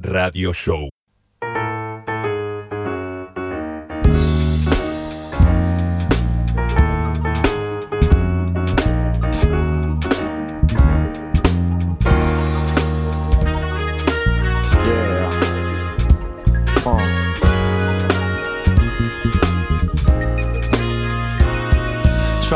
Radio 0.00 0.52
Show. 0.52 0.88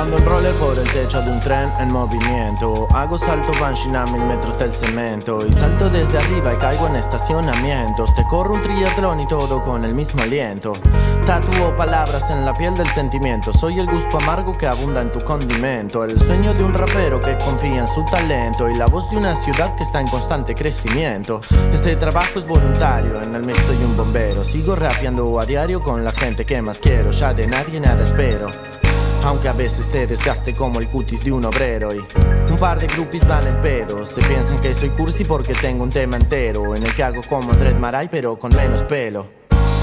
Yo 0.09 0.16
un 0.16 0.25
roller 0.25 0.54
por 0.54 0.79
el 0.79 0.88
techo 0.93 1.20
de 1.20 1.30
un 1.30 1.41
tren 1.41 1.73
en 1.80 1.93
movimiento 1.93 2.86
Hago 2.95 3.18
salto 3.18 3.50
banshee 3.61 3.95
a 3.95 4.05
mil 4.06 4.23
metros 4.23 4.56
del 4.56 4.73
cemento 4.73 5.45
Y 5.45 5.52
salto 5.52 5.91
desde 5.91 6.19
arriba 6.19 6.55
y 6.55 6.56
caigo 6.59 6.87
en 6.87 6.96
estacionamientos. 6.96 8.15
Te 8.15 8.23
corro 8.24 8.55
un 8.55 8.60
triatlón 8.60 9.20
y 9.20 9.27
todo 9.27 9.60
con 9.62 9.84
el 9.84 9.95
mismo 9.95 10.23
aliento. 10.23 10.74
Tatúo 11.24 11.74
palabras 11.77 12.30
en 12.30 12.45
la 12.45 12.55
piel 12.55 12.74
del 12.74 12.87
sentimiento. 12.88 13.52
Soy 13.52 13.79
el 13.79 13.87
gusto 13.87 14.19
amargo 14.19 14.56
que 14.56 14.66
abunda 14.66 15.01
en 15.01 15.10
tu 15.10 15.20
condimento. 15.20 16.05
El 16.05 16.20
sueño 16.20 16.54
de 16.54 16.62
un 16.62 16.73
rapero 16.73 17.20
que 17.20 17.37
confía 17.38 17.80
en 17.80 17.88
su 17.88 18.04
talento 18.04 18.68
Y 18.70 18.74
la 18.74 18.87
voz 18.87 19.10
de 19.10 19.16
una 19.16 19.34
ciudad 19.34 19.74
que 19.74 19.82
está 19.82 20.01
en 20.01 20.07
constante 20.09 20.54
crecimiento. 20.54 21.41
Este 21.73 21.96
trabajo 21.96 22.38
es 22.38 22.46
voluntario, 22.46 23.20
en 23.23 23.34
el 23.34 23.45
mix 23.45 23.59
soy 23.65 23.77
un 23.77 23.96
bombero. 23.96 24.45
Sigo 24.45 24.77
rapeando 24.77 25.41
a 25.41 25.46
diario 25.46 25.82
con 25.82 26.04
la 26.04 26.12
gente 26.12 26.46
que 26.46 26.62
más 26.62 26.79
quiero. 26.79 27.10
Ya 27.10 27.34
de 27.34 27.46
nadie 27.46 27.80
nada 27.80 28.04
espero 28.04 28.51
aunque 29.25 29.48
a 29.48 29.52
veces 29.52 29.91
te 29.91 30.06
desgaste 30.06 30.55
como 30.55 30.80
el 30.80 30.88
cutis 30.88 31.24
de 31.24 31.33
un 31.33 31.45
obrero 31.45 31.95
y 31.95 31.98
un 32.51 32.57
par 32.59 32.79
de 32.79 32.87
groupies 32.87 33.27
van 33.27 33.47
en 33.47 33.61
pedo 33.61 34.07
Se 34.07 34.20
piensan 34.23 34.61
que 34.61 34.74
soy 34.74 34.91
cursi 34.91 35.24
porque 35.24 35.52
tengo 35.55 35.83
un 35.83 35.91
tema 35.91 36.16
entero 36.16 36.74
En 36.74 36.83
el 36.83 36.95
que 36.95 37.02
hago 37.02 37.23
como 37.29 37.52
Dread 37.52 37.77
Marai 37.77 38.09
pero 38.09 38.38
con 38.38 38.55
menos 38.55 38.82
pelo. 38.85 39.29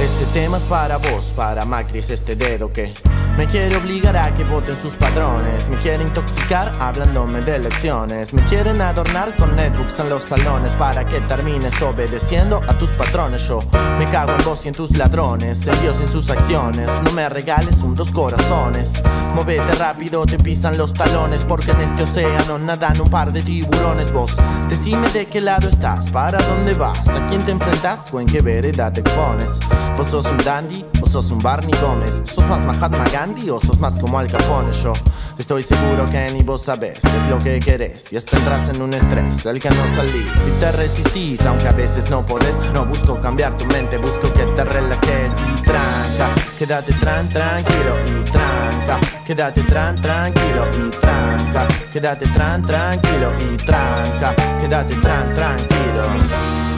Este 0.01 0.22
tema 0.33 0.57
es 0.57 0.63
para 0.63 0.97
vos, 0.97 1.31
para 1.35 1.63
Macri 1.63 1.99
es 1.99 2.09
este 2.09 2.35
dedo 2.35 2.73
que 2.73 2.91
me 3.37 3.47
quiere 3.47 3.75
obligar 3.77 4.15
a 4.15 4.31
que 4.33 4.43
voten 4.43 4.79
sus 4.79 4.93
padrones. 4.95 5.67
Me 5.67 5.77
quiere 5.77 6.03
intoxicar 6.03 6.71
hablándome 6.79 7.41
de 7.41 7.55
elecciones. 7.55 8.31
Me 8.31 8.43
quieren 8.43 8.79
adornar 8.79 9.35
con 9.37 9.55
netbooks 9.55 9.99
en 9.99 10.09
los 10.09 10.23
salones 10.23 10.73
para 10.73 11.03
que 11.03 11.19
termines 11.21 11.81
obedeciendo 11.81 12.61
a 12.67 12.77
tus 12.77 12.91
patrones. 12.91 13.47
Yo 13.47 13.59
me 13.97 14.05
cago 14.05 14.33
en 14.37 14.45
vos 14.45 14.65
y 14.65 14.67
en 14.67 14.75
tus 14.75 14.95
ladrones. 14.95 15.65
En 15.65 15.81
Dios 15.81 15.99
en 15.99 16.07
sus 16.07 16.29
acciones. 16.29 16.87
No 17.03 17.11
me 17.11 17.27
regales 17.27 17.77
un 17.79 17.95
dos 17.95 18.11
corazones. 18.11 18.93
Movete 19.33 19.71
rápido, 19.73 20.27
te 20.27 20.37
pisan 20.37 20.77
los 20.77 20.93
talones. 20.93 21.43
Porque 21.43 21.71
en 21.71 21.81
este 21.81 22.03
océano 22.03 22.59
nadan 22.59 23.01
un 23.01 23.09
par 23.09 23.33
de 23.33 23.41
tiburones. 23.41 24.11
Vos 24.13 24.35
decime 24.69 25.09
de 25.09 25.25
qué 25.25 25.41
lado 25.41 25.69
estás, 25.69 26.07
para 26.11 26.37
dónde 26.37 26.75
vas, 26.75 27.07
a 27.07 27.25
quién 27.25 27.43
te 27.43 27.51
enfrentas 27.51 28.13
o 28.13 28.19
en 28.19 28.27
qué 28.27 28.41
vereda 28.41 28.93
te 28.93 28.99
expones. 29.01 29.59
Vos 29.97 30.13
sos 30.23 30.31
un 30.31 30.37
dandy 30.37 30.85
o 31.01 31.07
sos 31.07 31.31
un 31.31 31.39
Barney 31.39 31.73
Gómez. 31.81 32.21
Sos 32.33 32.45
más 32.47 32.59
Mahatma 32.65 33.05
Gandhi 33.11 33.49
o 33.49 33.59
sos 33.59 33.79
más 33.79 33.99
como 33.99 34.17
Al 34.17 34.31
Capone. 34.31 34.71
Yo 34.71 34.93
estoy 35.37 35.63
seguro 35.63 36.05
que 36.09 36.31
ni 36.31 36.43
vos 36.43 36.63
sabés 36.63 36.99
qué 36.99 37.07
es 37.07 37.27
lo 37.29 37.39
que 37.39 37.59
querés. 37.59 38.11
Y 38.11 38.17
estás 38.17 38.69
en 38.69 38.81
un 38.81 38.93
estrés 38.93 39.43
del 39.43 39.59
que 39.59 39.69
no 39.69 39.95
salís. 39.95 40.29
Si 40.43 40.51
te 40.51 40.71
resistís, 40.71 41.41
aunque 41.45 41.67
a 41.67 41.73
veces 41.73 42.09
no 42.09 42.25
podés, 42.25 42.57
no 42.73 42.85
busco 42.85 43.19
cambiar 43.19 43.57
tu 43.57 43.65
mente, 43.65 43.97
busco 43.97 44.31
que 44.33 44.45
te 44.45 44.63
relajes 44.63 45.33
y 45.39 45.61
tranca. 45.61 46.29
Quédate 46.57 46.93
tran 46.93 47.29
tranquilo 47.29 47.95
y 48.07 48.23
tranca. 48.31 48.99
Quédate 49.25 49.61
tran 49.63 49.99
tranquilo 49.99 50.67
y 50.77 50.89
tranca. 50.91 51.67
Quédate 51.91 52.25
tran 52.27 52.63
tranquilo 52.63 53.31
y 53.39 53.57
tranca. 53.57 54.35
Quédate 54.59 54.95
tran 54.95 55.33
tranquilo. 55.33 56.72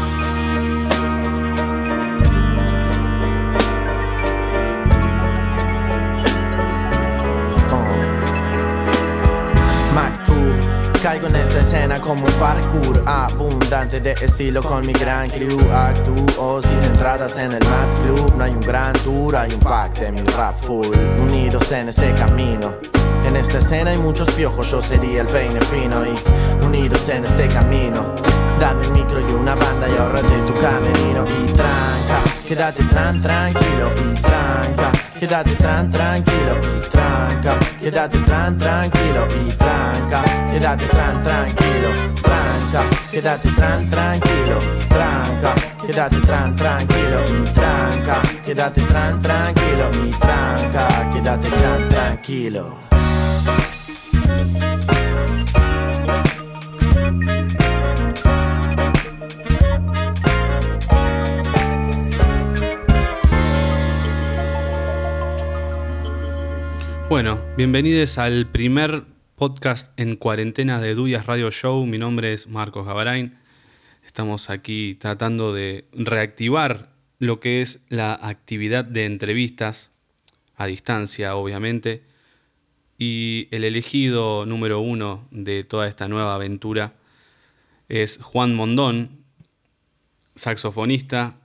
Caigo 11.06 11.28
en 11.28 11.36
esta 11.36 11.60
escena 11.60 12.02
como 12.02 12.26
un 12.26 12.32
parkour 12.34 13.04
abundante 13.06 14.00
de 14.00 14.14
estilo 14.14 14.64
con 14.64 14.84
mi 14.88 14.92
gran 14.92 15.30
crew. 15.30 15.60
Actúo 15.72 16.60
sin 16.64 16.84
entradas 16.84 17.38
en 17.38 17.52
el 17.52 17.64
Mad 17.64 17.94
Club. 18.02 18.34
No 18.36 18.44
hay 18.44 18.52
un 18.52 18.62
gran 18.62 18.92
tour, 19.04 19.36
hay 19.36 19.54
un 19.54 19.60
pack 19.60 20.00
de 20.00 20.12
mi 20.12 20.22
rap 20.22 20.60
full. 20.62 20.88
Unidos 21.20 21.72
en 21.74 21.90
este 21.90 22.12
camino. 22.16 22.74
En 23.24 23.36
esta 23.36 23.60
escena 23.60 23.92
hay 23.92 24.00
muchos 24.00 24.32
piojos, 24.32 24.72
yo 24.72 24.82
sería 24.82 25.22
el 25.22 25.28
peine 25.28 25.62
fino 25.62 26.04
y 26.08 26.66
unidos 26.66 27.08
en 27.10 27.24
este 27.24 27.50
camino. 27.50 28.16
Dame 28.60 28.88
un 28.88 28.94
micro 28.94 29.20
y 29.20 29.32
una 29.32 29.54
banda 29.54 29.88
y 29.88 29.96
ahorrate 29.98 30.42
tu 30.42 30.56
camerino 30.58 31.24
y 31.28 31.52
tranca, 31.52 32.24
quédate 32.48 32.84
tran 32.84 33.20
tranquilo 33.22 33.92
y 33.98 34.22
tranca, 34.22 34.92
quédate 35.20 35.56
tran 35.56 35.90
tranquilo 35.90 36.56
y 36.62 36.90
tranca, 36.90 37.60
quédate 37.80 38.20
tran 38.20 38.56
tranquilo 38.58 39.28
y 39.30 39.52
tranca, 39.54 40.24
quédate 40.52 40.86
tran 40.86 41.24
tranquilo, 41.24 41.90
tranca, 42.22 42.84
quédate 43.12 43.50
tran 43.50 43.90
tranquilo, 43.90 44.60
tranca, 44.90 45.56
quédate 45.86 46.22
tran 46.22 46.56
tranquilo 46.56 47.20
y 47.30 47.44
tranca, 47.54 48.22
quédate 48.46 48.82
tran 48.82 49.20
tranquilo 49.20 49.90
y 50.06 50.12
tranca, 50.12 51.10
quédate 51.12 51.50
tran 51.50 51.90
tranquilo. 51.90 52.95
Bueno, 67.26 67.44
bienvenidos 67.58 68.20
al 68.20 68.46
primer 68.52 69.04
podcast 69.36 70.00
en 70.00 70.16
cuarentena 70.16 70.80
de 70.80 70.94
Duyas 70.94 71.26
Radio 71.26 71.50
Show. 71.50 71.84
Mi 71.88 71.98
nombre 71.98 72.34
es 72.34 72.48
Marcos 72.48 72.86
Gabarain. 72.86 73.36
Estamos 74.06 74.52
aquí 74.52 74.94
tratando 74.94 75.52
de 75.52 75.86
reactivar 75.92 76.94
lo 77.18 77.40
que 77.40 77.64
es 77.64 77.84
la 77.90 78.14
actividad 78.14 78.86
de 78.86 79.08
entrevistas 79.08 79.90
a 80.56 80.68
distancia, 80.68 81.36
obviamente. 81.36 82.04
Y 83.00 83.48
el 83.50 83.64
elegido 83.64 84.46
número 84.46 84.80
uno 84.80 85.28
de 85.32 85.64
toda 85.64 85.88
esta 85.88 86.08
nueva 86.08 86.36
aventura 86.36 86.94
es 87.90 88.20
Juan 88.22 88.54
Mondón, 88.54 89.26
saxofonista 90.36 91.40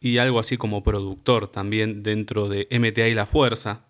y 0.00 0.18
algo 0.18 0.40
así 0.40 0.56
como 0.56 0.82
productor 0.82 1.46
también 1.46 2.02
dentro 2.02 2.48
de 2.48 2.66
MTA 2.68 3.06
y 3.06 3.14
La 3.14 3.26
Fuerza 3.26 3.84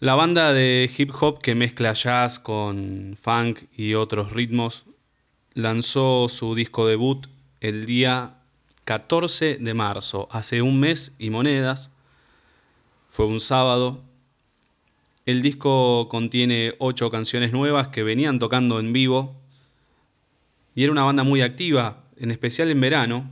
la 0.00 0.14
banda 0.14 0.52
de 0.52 0.88
hip 0.96 1.10
hop 1.20 1.40
que 1.40 1.56
mezcla 1.56 1.92
jazz 1.92 2.38
con 2.38 3.16
funk 3.20 3.62
y 3.76 3.94
otros 3.94 4.32
ritmos 4.32 4.84
lanzó 5.54 6.28
su 6.28 6.54
disco 6.54 6.86
debut 6.86 7.26
el 7.60 7.84
día 7.84 8.36
14 8.84 9.56
de 9.56 9.74
marzo, 9.74 10.28
hace 10.30 10.62
un 10.62 10.78
mes 10.78 11.14
y 11.18 11.30
monedas. 11.30 11.90
Fue 13.08 13.26
un 13.26 13.40
sábado. 13.40 14.00
El 15.26 15.42
disco 15.42 16.08
contiene 16.08 16.74
ocho 16.78 17.10
canciones 17.10 17.52
nuevas 17.52 17.88
que 17.88 18.04
venían 18.04 18.38
tocando 18.38 18.78
en 18.78 18.92
vivo 18.92 19.34
y 20.76 20.84
era 20.84 20.92
una 20.92 21.02
banda 21.02 21.24
muy 21.24 21.42
activa, 21.42 22.04
en 22.18 22.30
especial 22.30 22.70
en 22.70 22.80
verano, 22.80 23.30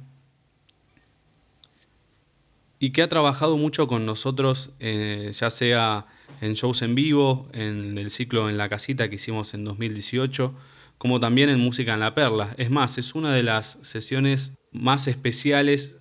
y 2.79 2.91
que 2.91 3.03
ha 3.03 3.09
trabajado 3.09 3.57
mucho 3.57 3.87
con 3.87 4.07
nosotros, 4.07 4.71
eh, 4.81 5.33
ya 5.39 5.51
sea 5.51 6.07
en 6.41 6.55
shows 6.55 6.83
en 6.83 6.95
vivo, 6.95 7.49
en 7.53 7.97
el 7.99 8.11
ciclo 8.11 8.51
En 8.51 8.59
la 8.59 8.69
casita 8.69 9.09
que 9.09 9.15
hicimos 9.15 9.55
en 9.55 9.65
2018, 9.65 10.55
como 10.99 11.21
también 11.21 11.49
en 11.49 11.61
Música 11.61 11.95
en 11.95 12.01
la 12.01 12.15
Perla. 12.15 12.55
Es 12.59 12.71
más, 12.71 12.99
es 12.99 13.15
una 13.15 13.33
de 13.33 13.43
las 13.43 13.79
sesiones 13.83 14.53
más 14.73 15.09
especiales, 15.09 15.99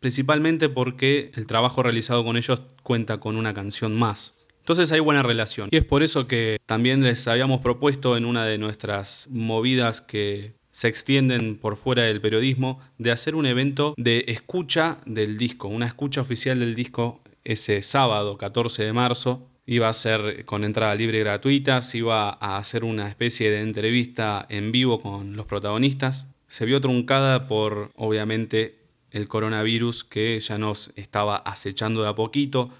principalmente 0.00 0.68
porque 0.68 1.32
el 1.34 1.46
trabajo 1.46 1.82
realizado 1.82 2.24
con 2.24 2.36
ellos 2.36 2.62
cuenta 2.82 3.18
con 3.18 3.36
una 3.36 3.54
canción 3.54 3.98
más. 3.98 4.34
Entonces 4.60 4.92
hay 4.92 5.00
buena 5.00 5.22
relación. 5.22 5.68
Y 5.72 5.78
es 5.78 5.84
por 5.84 6.02
eso 6.02 6.26
que 6.26 6.58
también 6.66 7.02
les 7.02 7.26
habíamos 7.26 7.62
propuesto 7.62 8.18
en 8.18 8.26
una 8.26 8.44
de 8.44 8.58
nuestras 8.58 9.26
movidas 9.30 10.02
que 10.02 10.57
se 10.78 10.86
extienden 10.86 11.56
por 11.56 11.76
fuera 11.76 12.04
del 12.04 12.20
periodismo, 12.20 12.78
de 12.98 13.10
hacer 13.10 13.34
un 13.34 13.46
evento 13.46 13.94
de 13.96 14.26
escucha 14.28 14.98
del 15.06 15.36
disco, 15.36 15.66
una 15.66 15.86
escucha 15.86 16.20
oficial 16.20 16.60
del 16.60 16.76
disco 16.76 17.20
ese 17.42 17.82
sábado 17.82 18.38
14 18.38 18.84
de 18.84 18.92
marzo, 18.92 19.44
iba 19.66 19.88
a 19.88 19.92
ser 19.92 20.44
con 20.44 20.62
entrada 20.62 20.94
libre 20.94 21.18
y 21.18 21.22
gratuita, 21.22 21.82
se 21.82 21.98
iba 21.98 22.30
a 22.30 22.58
hacer 22.58 22.84
una 22.84 23.08
especie 23.08 23.50
de 23.50 23.60
entrevista 23.60 24.46
en 24.48 24.70
vivo 24.70 25.00
con 25.00 25.34
los 25.34 25.46
protagonistas. 25.46 26.28
Se 26.46 26.64
vio 26.64 26.80
truncada 26.80 27.48
por, 27.48 27.90
obviamente, 27.96 28.78
el 29.10 29.26
coronavirus 29.26 30.04
que 30.04 30.38
ya 30.38 30.58
nos 30.58 30.92
estaba 30.94 31.38
acechando 31.38 32.02
de 32.02 32.10
a 32.10 32.14
poquito. 32.14 32.70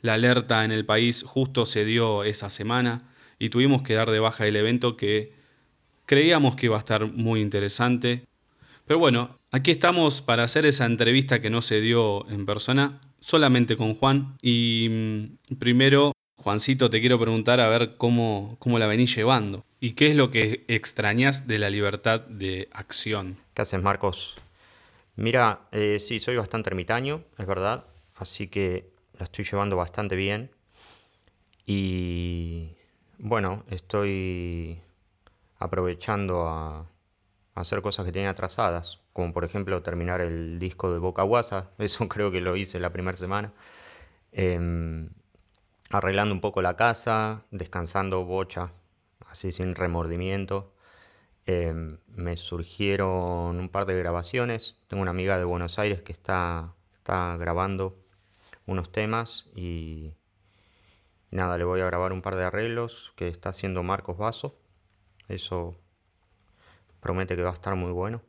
La 0.00 0.14
alerta 0.14 0.64
en 0.64 0.70
el 0.70 0.86
país 0.86 1.24
justo 1.26 1.66
se 1.66 1.84
dio 1.84 2.22
esa 2.22 2.50
semana 2.50 3.10
y 3.40 3.48
tuvimos 3.48 3.82
que 3.82 3.94
dar 3.94 4.12
de 4.12 4.20
baja 4.20 4.46
el 4.46 4.54
evento 4.54 4.96
que 4.96 5.37
creíamos 6.08 6.56
que 6.56 6.66
iba 6.66 6.76
a 6.76 6.80
estar 6.80 7.06
muy 7.06 7.40
interesante. 7.40 8.24
Pero 8.86 8.98
bueno, 8.98 9.38
aquí 9.52 9.70
estamos 9.70 10.22
para 10.22 10.42
hacer 10.42 10.64
esa 10.64 10.86
entrevista 10.86 11.40
que 11.40 11.50
no 11.50 11.60
se 11.60 11.82
dio 11.82 12.28
en 12.30 12.46
persona, 12.46 12.98
solamente 13.18 13.76
con 13.76 13.94
Juan. 13.94 14.34
Y 14.40 14.88
mm, 14.90 15.56
primero, 15.56 16.12
Juancito, 16.36 16.88
te 16.88 17.00
quiero 17.00 17.20
preguntar 17.20 17.60
a 17.60 17.68
ver 17.68 17.96
cómo, 17.98 18.56
cómo 18.58 18.78
la 18.78 18.86
venís 18.86 19.14
llevando. 19.14 19.64
¿Y 19.80 19.92
qué 19.92 20.08
es 20.08 20.16
lo 20.16 20.30
que 20.30 20.64
extrañas 20.66 21.46
de 21.46 21.58
la 21.58 21.68
libertad 21.68 22.22
de 22.22 22.68
acción? 22.72 23.36
¿Qué 23.52 23.62
haces, 23.62 23.82
Marcos? 23.82 24.36
Mira, 25.14 25.60
eh, 25.72 25.98
sí, 25.98 26.20
soy 26.20 26.36
bastante 26.36 26.70
ermitaño, 26.70 27.22
es 27.36 27.46
verdad. 27.46 27.84
Así 28.16 28.48
que 28.48 28.88
la 29.18 29.24
estoy 29.24 29.44
llevando 29.44 29.76
bastante 29.76 30.16
bien. 30.16 30.50
Y 31.66 32.70
bueno, 33.18 33.64
estoy 33.68 34.80
aprovechando 35.58 36.46
a, 36.48 36.86
hacer 37.54 37.82
cosas 37.82 38.06
que 38.06 38.12
tenía 38.12 38.30
atrasadas, 38.30 39.00
como 39.12 39.32
por 39.32 39.44
ejemplo 39.44 39.82
terminar 39.82 40.20
el 40.20 40.60
disco 40.60 40.92
de 40.92 40.98
Boca 40.98 41.22
Guasa, 41.22 41.70
eso 41.78 42.08
creo 42.08 42.30
que 42.30 42.40
lo 42.40 42.56
hice 42.56 42.78
la 42.80 42.90
primera 42.90 43.16
semana, 43.16 43.52
em, 44.32 45.10
arreglando 45.90 46.34
un 46.34 46.40
poco 46.40 46.62
la 46.62 46.76
casa, 46.76 47.42
descansando 47.50 48.24
bocha, 48.24 48.72
así 49.26 49.52
sin 49.52 49.74
remordimiento. 49.74 50.72
Em, 51.46 51.98
me 52.08 52.36
surgieron 52.36 53.58
un 53.58 53.68
par 53.70 53.86
de 53.86 53.98
grabaciones, 53.98 54.78
tengo 54.88 55.02
una 55.02 55.12
amiga 55.12 55.38
de 55.38 55.44
Buenos 55.44 55.78
Aires 55.78 56.02
que 56.02 56.12
está, 56.12 56.74
está 56.92 57.36
grabando 57.38 57.96
unos 58.66 58.92
temas 58.92 59.46
y 59.56 60.14
nada, 61.30 61.56
le 61.58 61.64
voy 61.64 61.80
a 61.80 61.86
grabar 61.86 62.12
un 62.12 62.22
par 62.22 62.36
de 62.36 62.44
arreglos 62.44 63.12
que 63.16 63.28
está 63.28 63.48
haciendo 63.50 63.82
Marcos 63.82 64.18
Vaso. 64.18 64.58
Eso 65.28 65.78
promete 67.00 67.36
que 67.36 67.42
va 67.42 67.50
a 67.50 67.54
estar 67.54 67.74
muy 67.76 67.92
bueno. 67.92 68.22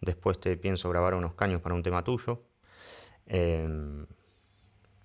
Después 0.00 0.38
te 0.38 0.56
pienso 0.56 0.88
grabar 0.90 1.14
unos 1.14 1.34
caños 1.34 1.60
para 1.60 1.74
un 1.74 1.82
tema 1.82 2.04
tuyo. 2.04 2.42
Em, 3.26 4.06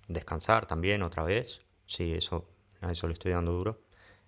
descansar 0.08 0.66
también 0.66 1.02
otra 1.02 1.24
vez. 1.24 1.64
Sí, 1.86 2.12
eso, 2.12 2.48
a 2.80 2.92
eso 2.92 3.06
le 3.06 3.14
estoy 3.14 3.32
dando 3.32 3.52
duro. 3.52 3.82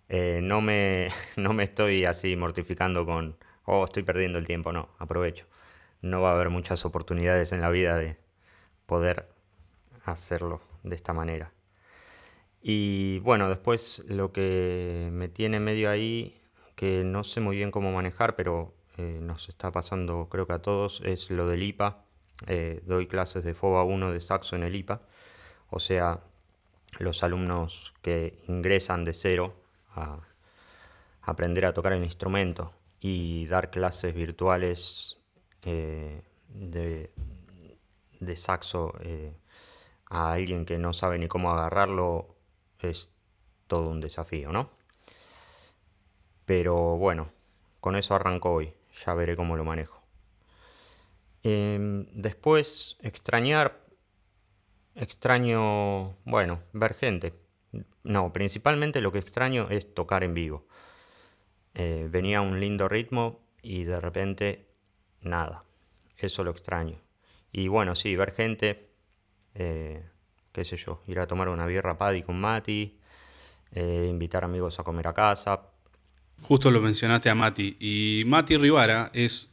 Eh, 0.08 0.40
no, 0.42 0.60
me, 0.60 1.08
no 1.36 1.52
me 1.52 1.64
estoy 1.64 2.04
así 2.04 2.36
mortificando 2.36 3.06
con, 3.06 3.36
oh, 3.64 3.84
estoy 3.84 4.02
perdiendo 4.02 4.38
el 4.38 4.46
tiempo. 4.46 4.72
No, 4.72 4.88
aprovecho. 4.98 5.46
No 6.00 6.20
va 6.22 6.30
a 6.30 6.34
haber 6.34 6.50
muchas 6.50 6.84
oportunidades 6.84 7.52
en 7.52 7.60
la 7.60 7.70
vida 7.70 7.96
de 7.96 8.18
poder 8.86 9.28
hacerlo 10.04 10.60
de 10.82 10.96
esta 10.96 11.12
manera. 11.12 11.52
Y 12.62 13.18
bueno, 13.20 13.48
después 13.48 14.04
lo 14.08 14.32
que 14.32 15.10
me 15.12 15.28
tiene 15.28 15.60
medio 15.60 15.90
ahí 15.90 16.40
que 16.74 17.04
no 17.04 17.24
sé 17.24 17.40
muy 17.40 17.56
bien 17.56 17.70
cómo 17.70 17.92
manejar, 17.92 18.36
pero 18.36 18.74
eh, 18.96 19.18
nos 19.20 19.48
está 19.48 19.72
pasando 19.72 20.28
creo 20.30 20.46
que 20.46 20.52
a 20.52 20.62
todos, 20.62 21.00
es 21.04 21.30
lo 21.30 21.46
del 21.48 21.62
IPA. 21.62 22.04
Eh, 22.46 22.82
doy 22.84 23.06
clases 23.06 23.44
de 23.44 23.54
FOBA 23.54 23.84
1 23.84 24.12
de 24.12 24.20
saxo 24.20 24.56
en 24.56 24.64
el 24.64 24.74
IPA, 24.74 25.02
o 25.70 25.78
sea, 25.78 26.20
los 26.98 27.22
alumnos 27.22 27.94
que 28.02 28.38
ingresan 28.48 29.04
de 29.04 29.14
cero 29.14 29.54
a 29.94 30.20
aprender 31.22 31.64
a 31.64 31.72
tocar 31.72 31.92
el 31.92 32.04
instrumento 32.04 32.72
y 33.00 33.46
dar 33.46 33.70
clases 33.70 34.14
virtuales 34.14 35.18
eh, 35.62 36.22
de, 36.48 37.10
de, 38.20 38.36
saxo 38.36 38.92
a 40.10 40.32
alguien 40.32 40.64
que 40.64 40.78
no 40.78 40.92
sabe 40.92 41.18
ni 41.18 41.28
cómo 41.28 41.50
agarrarlo 41.50 42.36
es 42.80 43.10
todo 43.66 43.88
un 43.88 44.00
desafío, 44.00 44.52
¿no? 44.52 44.70
Pero 46.46 46.96
bueno, 46.96 47.28
con 47.80 47.96
eso 47.96 48.14
arranco 48.14 48.52
hoy, 48.52 48.72
ya 49.04 49.14
veré 49.14 49.36
cómo 49.36 49.56
lo 49.56 49.64
manejo. 49.64 50.02
Em, 51.42 52.06
después, 52.12 52.96
extrañar, 53.00 53.78
extraño, 54.94 56.16
bueno, 56.24 56.60
ver 56.72 56.94
gente. 56.94 57.34
No, 58.02 58.32
principalmente 58.32 59.00
lo 59.00 59.12
que 59.12 59.18
extraño 59.18 59.68
es 59.70 59.94
tocar 59.94 60.24
en 60.24 60.34
vivo. 60.34 60.66
Eh, 61.74 62.08
venía 62.10 62.40
un 62.40 62.60
lindo 62.60 62.88
ritmo 62.88 63.40
y 63.62 63.84
de 63.84 64.00
repente 64.00 64.68
nada. 65.20 65.64
Eso 66.16 66.44
lo 66.44 66.50
extraño. 66.50 67.00
Y 67.52 67.68
bueno, 67.68 67.94
sí, 67.94 68.16
ver 68.16 68.30
gente, 68.30 68.90
eh, 69.54 70.02
qué 70.52 70.64
sé 70.64 70.76
yo, 70.76 71.02
ir 71.06 71.18
a 71.20 71.26
tomar 71.26 71.48
una 71.48 71.66
birra 71.66 71.98
paddy 71.98 72.22
con 72.22 72.40
Mati, 72.40 72.98
eh, 73.72 74.06
invitar 74.08 74.44
amigos 74.44 74.78
a 74.78 74.84
comer 74.84 75.08
a 75.08 75.14
casa, 75.14 75.73
Justo 76.42 76.70
lo 76.70 76.80
mencionaste 76.80 77.30
a 77.30 77.34
Mati. 77.34 77.76
Y 77.80 78.24
Mati 78.26 78.56
Rivara 78.56 79.10
es, 79.14 79.48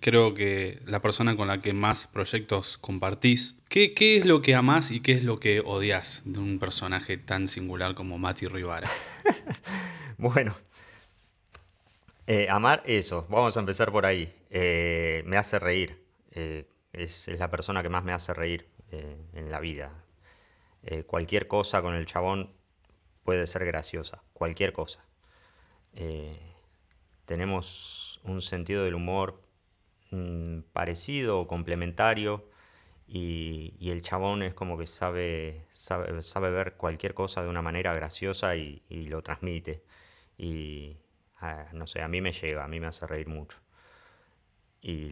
creo 0.00 0.34
que, 0.34 0.80
la 0.86 1.00
persona 1.00 1.36
con 1.36 1.48
la 1.48 1.60
que 1.60 1.72
más 1.72 2.06
proyectos 2.06 2.78
compartís. 2.78 3.56
¿Qué, 3.68 3.92
es 3.98 4.24
lo 4.24 4.40
que 4.40 4.54
amás 4.54 4.90
y 4.90 5.00
qué 5.00 5.12
es 5.12 5.24
lo 5.24 5.36
que 5.36 5.60
odias 5.60 6.22
de 6.24 6.38
un 6.38 6.58
personaje 6.58 7.18
tan 7.18 7.48
singular 7.48 7.94
como 7.94 8.18
Mati 8.18 8.46
Rivara? 8.46 8.88
bueno, 10.18 10.54
eh, 12.28 12.46
amar 12.50 12.82
eso, 12.84 13.26
vamos 13.30 13.56
a 13.56 13.60
empezar 13.60 13.90
por 13.90 14.04
ahí. 14.04 14.30
Eh, 14.50 15.22
me 15.26 15.38
hace 15.38 15.58
reír. 15.58 16.04
Eh, 16.32 16.68
es, 16.92 17.26
es, 17.26 17.38
la 17.38 17.50
persona 17.50 17.82
que 17.82 17.88
más 17.88 18.04
me 18.04 18.12
hace 18.12 18.34
reír 18.34 18.68
en 18.90 19.50
la 19.50 19.60
vida. 19.60 19.92
cualquier 21.06 21.46
cosa 21.46 21.82
con 21.82 21.94
el 21.94 22.06
chabón 22.06 22.52
puede 23.22 23.46
ser 23.46 23.64
graciosa. 23.66 24.22
Cualquier 24.32 24.72
cosa. 24.72 25.07
Eh, 26.00 26.38
tenemos 27.26 28.20
un 28.22 28.40
sentido 28.40 28.84
del 28.84 28.94
humor 28.94 29.42
mm, 30.12 30.60
parecido 30.72 31.40
o 31.40 31.48
complementario 31.48 32.48
y, 33.08 33.74
el 33.90 34.02
chabón 34.02 34.42
es 34.44 34.54
como 34.54 34.78
que 34.78 34.86
sabe, 34.86 35.66
sabe, 35.70 36.50
ver 36.50 36.74
cualquier 36.76 37.14
cosa 37.14 37.42
de 37.42 37.48
una 37.48 37.62
manera 37.62 37.94
graciosa 37.94 38.54
y, 38.56 38.80
lo 39.08 39.22
transmite. 39.22 39.82
Y 40.38 40.98
ah, 41.40 41.66
no 41.72 41.86
sé, 41.86 42.02
a 42.02 42.08
mí 42.08 42.20
me 42.20 42.32
llega, 42.32 42.64
a 42.64 42.68
mí 42.68 42.78
me 42.80 42.86
hace 42.86 43.06
reír 43.06 43.28
mucho. 43.28 43.58
Y 44.80 45.10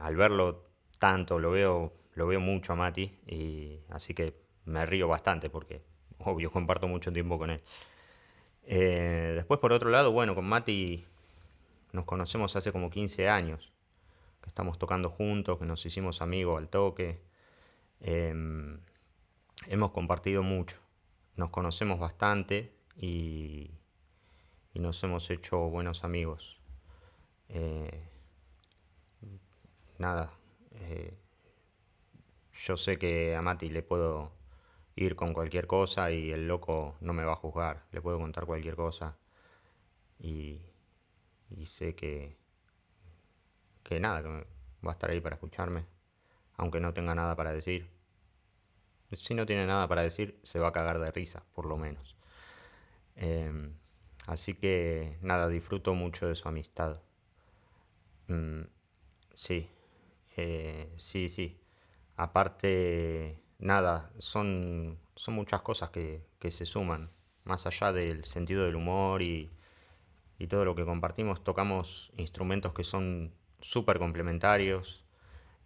al 0.00 0.16
verlo 0.16 0.66
tanto, 0.98 1.38
lo 1.38 1.50
veo, 1.50 1.92
lo 2.14 2.26
veo 2.26 2.40
mucho 2.40 2.72
a 2.72 2.76
Mati, 2.76 3.18
y 3.26 3.80
así 3.90 4.14
que 4.14 4.34
me 4.64 4.86
río 4.86 5.08
bastante 5.08 5.50
porque, 5.50 5.82
obvio, 6.18 6.50
comparto 6.52 6.88
mucho 6.88 7.12
tiempo 7.12 7.38
con 7.38 7.50
él. 7.50 7.62
Eh, 8.64 9.32
después, 9.34 9.60
por 9.60 9.72
otro 9.72 9.90
lado, 9.90 10.12
bueno, 10.12 10.34
con 10.34 10.44
Mati 10.44 11.04
nos 11.92 12.04
conocemos 12.04 12.56
hace 12.56 12.72
como 12.72 12.90
15 12.90 13.28
años, 13.28 13.72
que 14.40 14.48
estamos 14.48 14.78
tocando 14.78 15.10
juntos, 15.10 15.58
que 15.58 15.66
nos 15.66 15.84
hicimos 15.84 16.22
amigos 16.22 16.58
al 16.58 16.68
toque. 16.68 17.20
Em, 18.00 18.80
hemos 19.68 19.92
compartido 19.92 20.42
mucho, 20.42 20.78
nos 21.36 21.50
conocemos 21.50 21.98
bastante 21.98 22.72
y, 22.96 23.70
nos 24.74 25.02
hemos 25.04 25.30
hecho 25.30 25.58
buenos 25.68 26.02
amigos. 26.02 26.58
Eh, 27.48 28.08
nada, 29.98 30.32
eh, 30.72 31.14
yo 32.52 32.76
sé 32.76 32.98
que 32.98 33.36
a 33.36 33.42
Mati 33.42 33.68
le 33.68 33.82
puedo 33.82 34.32
ir 34.96 35.16
con 35.16 35.32
cualquier 35.32 35.66
cosa 35.66 36.10
y 36.10 36.30
el 36.32 36.46
loco 36.48 36.96
no 37.00 37.12
me 37.12 37.24
va 37.24 37.32
a 37.32 37.36
juzgar. 37.36 37.84
Le 37.92 38.00
puedo 38.00 38.18
contar 38.18 38.46
cualquier 38.46 38.76
cosa 38.76 39.16
y, 40.18 40.60
sé 41.64 41.94
que, 41.94 42.36
que 43.82 44.00
nada, 44.00 44.22
que 44.22 44.28
va 44.86 44.90
a 44.90 44.92
estar 44.92 45.10
ahí 45.10 45.20
para 45.20 45.36
escucharme, 45.36 45.86
aunque 46.56 46.80
no 46.80 46.92
tenga 46.92 47.14
nada 47.14 47.36
para 47.36 47.52
decir. 47.52 47.90
Si 49.12 49.34
no 49.34 49.44
tiene 49.44 49.66
nada 49.66 49.86
para 49.88 50.02
decir, 50.02 50.38
se 50.42 50.58
va 50.58 50.68
a 50.68 50.72
cagar 50.72 50.98
de 50.98 51.10
risa, 51.10 51.44
por 51.54 51.66
lo 51.66 51.76
menos. 51.76 52.16
Em, 53.16 53.74
así 54.26 54.54
que 54.54 55.18
nada, 55.22 55.48
disfruto 55.48 55.94
mucho 55.94 56.26
de 56.28 56.34
su 56.34 56.48
amistad. 56.48 57.02
Mm, 58.28 58.62
sí, 59.34 59.68
eh, 60.36 60.92
sí, 60.96 61.28
sí. 61.28 61.60
Aparte 62.16 63.41
nada, 63.62 64.10
son, 64.18 64.98
son 65.14 65.34
muchas 65.34 65.62
cosas 65.62 65.90
que, 65.90 66.22
se 66.50 66.66
suman, 66.66 67.10
más 67.44 67.66
allá 67.66 67.92
del 67.92 68.24
sentido 68.24 68.64
del 68.64 68.76
humor 68.76 69.22
y, 69.22 69.50
todo 70.48 70.64
lo 70.64 70.74
que 70.74 70.84
compartimos, 70.84 71.44
tocamos 71.44 72.12
instrumentos 72.16 72.72
que 72.72 72.82
son 72.82 73.32
súper 73.60 74.00
complementarios 74.00 75.04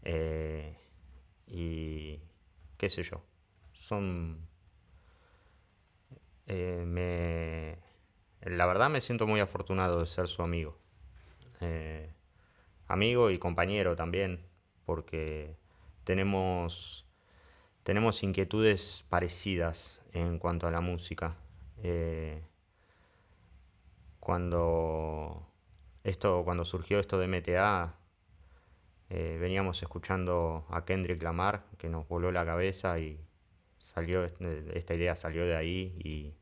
eh, 0.02 0.76
y 1.46 2.20
qué 2.76 2.90
sé 2.90 3.02
yo, 3.02 3.24
son... 3.72 4.46
Eh, 6.46 6.84
me, 6.86 7.78
la 8.42 8.66
verdad 8.66 8.90
me 8.90 9.00
siento 9.00 9.26
muy 9.26 9.40
afortunado 9.40 10.00
de 10.00 10.06
ser 10.06 10.28
su 10.28 10.42
amigo. 10.42 10.78
Eh, 11.62 12.12
amigo 12.86 13.30
y 13.30 13.38
compañero 13.38 13.96
también, 13.96 14.46
porque 14.84 15.56
tenemos 16.04 17.05
tenemos 17.86 18.22
inquietudes 18.24 19.06
parecidas 19.08 20.02
en 20.12 20.38
cuanto 20.40 20.66
a 20.66 20.72
la 20.72 20.80
música. 20.80 21.36
Eh, 21.84 22.42
cuando, 24.20 25.46
esto, 26.04 26.42
cuando 26.44 26.64
surgió 26.64 26.98
esto 26.98 27.18
de 27.18 27.28
MTA, 27.28 27.94
Eh, 29.10 29.38
veníamos 29.40 29.82
escuchando 29.82 30.66
a 30.70 30.84
Kendrick 30.84 31.22
Lamar, 31.22 31.64
que 31.78 31.88
nos 31.88 32.08
voló 32.08 32.32
la 32.32 32.44
cabeza 32.44 32.98
y 32.98 33.20
salió, 33.78 34.24
esta 34.24 34.94
idea 34.94 35.14
salió 35.16 35.44
de 35.46 35.56
ahí 35.56 35.96
y, 36.04 36.34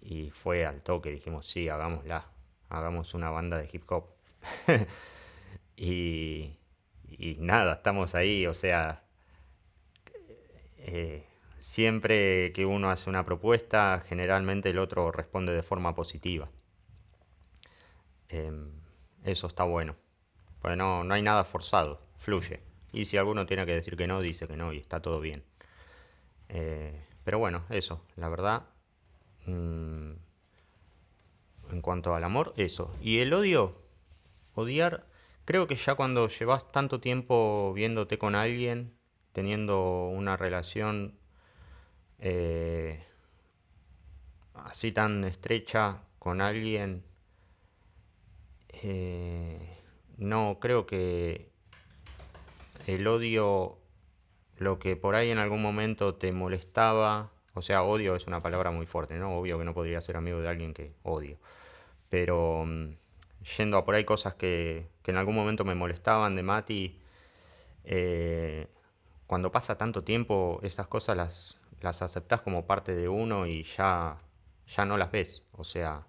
y 0.00 0.30
fue 0.30 0.64
al 0.66 0.82
toque. 0.82 1.10
Dijimos, 1.10 1.46
sí, 1.46 1.68
hagámosla, 1.68 2.26
hagamos 2.68 3.14
una 3.14 3.30
banda 3.30 3.58
de 3.58 3.68
hip 3.72 3.90
hop. 3.90 4.06
y 5.76 6.58
nada, 7.38 7.74
estamos 7.74 8.14
ahí, 8.14 8.46
o 8.46 8.54
sea, 8.54 9.05
eh, 10.86 11.26
siempre 11.58 12.52
que 12.52 12.64
uno 12.64 12.90
hace 12.90 13.10
una 13.10 13.24
propuesta, 13.24 14.04
generalmente 14.06 14.70
el 14.70 14.78
otro 14.78 15.10
responde 15.10 15.52
de 15.52 15.64
forma 15.64 15.96
positiva. 15.96 16.48
Em, 18.28 18.70
eso 19.24 19.48
está 19.48 19.64
bueno. 19.64 19.96
Pues 20.62 20.76
no, 20.76 21.02
hay 21.12 21.22
nada 21.22 21.44
forzado, 21.44 22.00
fluye. 22.16 22.60
Y 22.92 23.06
si 23.06 23.16
alguno 23.16 23.46
tiene 23.46 23.66
que 23.66 23.74
decir 23.74 23.96
que 23.96 24.06
no, 24.06 24.20
dice 24.20 24.46
que 24.46 24.56
no 24.56 24.72
y 24.72 24.78
está 24.78 25.02
todo 25.02 25.20
bien. 25.20 25.44
Eh, 26.48 27.04
pero 27.24 27.40
bueno, 27.40 27.64
eso, 27.70 28.04
la 28.14 28.28
verdad. 28.28 28.62
Mm, 29.46 30.12
en 31.72 31.80
cuanto 31.82 32.14
al 32.14 32.22
amor, 32.22 32.54
eso. 32.56 32.94
Y 33.02 33.18
el 33.18 33.34
odio, 33.34 33.82
odiar, 34.54 35.06
creo 35.44 35.66
que 35.66 35.74
ya 35.74 35.96
cuando 35.96 36.28
llevas 36.28 36.70
tanto 36.70 37.00
tiempo 37.00 37.72
viéndote 37.74 38.18
con 38.18 38.36
alguien, 38.36 38.96
teniendo 39.36 40.08
una 40.08 40.38
relación 40.38 41.12
eh, 42.20 43.04
así 44.54 44.92
tan 44.92 45.24
estrecha 45.24 46.04
con 46.18 46.40
alguien, 46.40 47.04
eh, 48.82 49.76
no, 50.16 50.56
creo 50.58 50.86
que 50.86 51.50
el 52.86 53.06
odio, 53.06 53.76
lo 54.56 54.78
que 54.78 54.96
por 54.96 55.14
ahí 55.14 55.28
en 55.28 55.36
algún 55.36 55.60
momento 55.60 56.14
te 56.14 56.32
molestaba, 56.32 57.30
o 57.52 57.60
sea, 57.60 57.82
odio 57.82 58.16
es 58.16 58.26
una 58.26 58.40
palabra 58.40 58.70
muy 58.70 58.86
fuerte, 58.86 59.18
¿no? 59.18 59.36
Obvio 59.36 59.58
que 59.58 59.66
no 59.66 59.74
podría 59.74 60.00
ser 60.00 60.16
amigo 60.16 60.40
de 60.40 60.48
alguien 60.48 60.72
que 60.72 60.94
odio. 61.02 61.36
Pero 62.08 62.64
mm, 62.64 62.94
yendo 63.58 63.76
a 63.76 63.84
por 63.84 63.96
ahí 63.96 64.04
cosas 64.04 64.32
que, 64.32 64.86
en 65.04 65.16
algún 65.18 65.34
momento 65.34 65.66
me 65.66 65.74
molestaban 65.74 66.36
de 66.36 66.42
Mati, 66.42 67.02
eh, 67.84 68.68
cuando 69.26 69.50
pasa 69.50 69.78
tanto 69.78 70.04
tiempo, 70.04 70.60
esas 70.62 70.86
cosas 70.86 71.16
las, 71.16 71.56
las 71.80 72.02
como 72.42 72.66
parte 72.66 72.94
de 72.94 73.08
uno 73.08 73.46
y 73.46 73.62
ya, 73.62 74.18
ya 74.66 74.84
no 74.84 74.96
las 74.96 75.10
ves. 75.10 75.42
O 75.52 75.64
sea, 75.64 76.06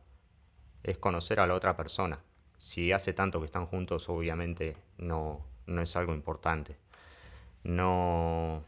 es 0.84 0.98
conocer 0.98 1.40
a 1.40 1.48
la 1.48 1.54
otra 1.56 1.76
persona 1.76 2.20
si 2.68 2.92
hace 2.92 3.14
tanto 3.14 3.40
que 3.40 3.46
están 3.46 3.66
juntos, 3.66 4.10
obviamente 4.10 4.76
no, 4.98 5.46
no 5.68 5.82
es 5.82 5.96
algo 5.96 6.14
importante. 6.14 6.78
No, 7.64 8.62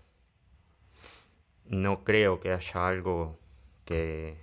no 1.66 2.04
creo 2.06 2.40
que 2.40 2.54
haya 2.54 2.88
algo 2.88 3.38
que, 3.84 4.38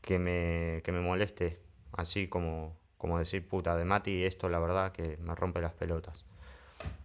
que, 0.00 0.18
me, 0.18 0.80
que 0.84 0.92
me 0.92 1.00
moleste, 1.00 1.60
así 1.92 2.28
como, 2.28 2.74
como 2.96 3.18
decir, 3.18 3.46
puta, 3.46 3.76
de 3.76 3.84
Mati, 3.84 4.24
esto 4.24 4.48
la 4.48 4.58
verdad 4.58 4.92
que 4.92 5.18
me 5.18 5.34
rompe 5.34 5.60
las 5.60 5.74
pelotas. 5.74 6.24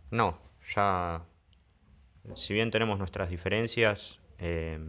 No, 0.10 0.38
ya, 0.75 1.25
si 2.36 2.53
bien 2.53 2.72
tenemos 2.72 2.98
nuestras 2.98 3.29
diferencias, 3.29 4.20
eh, 4.39 4.79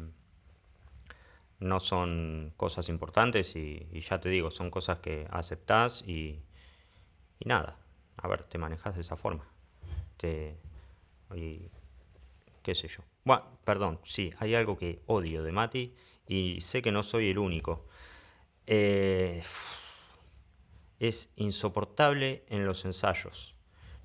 no 1.60 1.80
son 1.80 2.52
cosas 2.56 2.88
importantes 2.88 3.56
y, 3.56 3.88
ya 4.00 4.20
te 4.20 4.28
digo, 4.28 4.50
son 4.50 4.70
cosas 4.70 4.98
que 4.98 5.26
aceptás 5.30 6.02
y, 6.06 6.42
nada, 7.44 7.78
a 8.16 8.28
ver, 8.28 8.44
te 8.44 8.58
manejas 8.58 8.94
de 8.94 9.00
esa 9.00 9.16
forma. 9.16 9.46
Te, 10.16 10.56
y 11.34 11.70
qué 12.62 12.74
sé 12.74 12.88
yo. 12.88 13.02
Bueno, 13.24 13.58
perdón, 13.64 14.00
sí, 14.04 14.32
hay 14.38 14.54
algo 14.54 14.76
que 14.76 15.02
odio 15.06 15.42
de 15.42 15.52
Mati 15.52 15.94
y 16.28 16.60
sé 16.60 16.82
que 16.82 16.92
no 16.92 17.02
soy 17.02 17.30
el 17.30 17.38
único. 17.38 17.86
Eh, 18.66 19.42
es 20.98 21.30
insoportable 21.36 22.44
en 22.48 22.66
los 22.66 22.84
ensayos. 22.84 23.54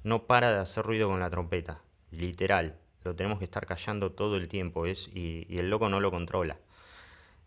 No 0.03 0.27
para 0.27 0.51
de 0.51 0.59
hacer 0.59 0.85
ruido 0.85 1.09
con 1.09 1.19
la 1.19 1.29
trompeta, 1.29 1.81
literal. 2.11 2.79
Lo 3.03 3.15
tenemos 3.15 3.39
que 3.39 3.45
estar 3.45 3.65
callando 3.65 4.11
todo 4.11 4.35
el 4.35 4.47
tiempo 4.47 4.85
es, 4.85 5.09
y 5.13 5.57
el 5.57 5.69
loco 5.69 5.89
no 5.89 5.99
lo 5.99 6.11
controla. 6.11 6.59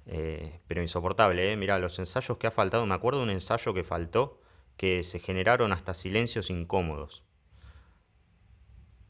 Eh, 0.07 0.61
pero 0.67 0.83
insoportable, 0.83 1.53
¿eh? 1.53 1.57
Mira, 1.57 1.79
los 1.79 1.99
ensayos 1.99 2.37
que 2.39 2.47
ha 2.47 2.51
faltado, 2.51 2.87
me 2.87 2.95
acuerdo 2.95 3.21
de 3.21 3.25
un 3.25 3.31
ensayo 3.31 3.73
que 3.75 3.85
faltó, 3.85 4.41
que 4.77 5.05
se 5.05 5.21
generaron 5.21 5.73
hasta 5.73 5.95
silencios 5.95 6.51
incómodos. 6.51 7.25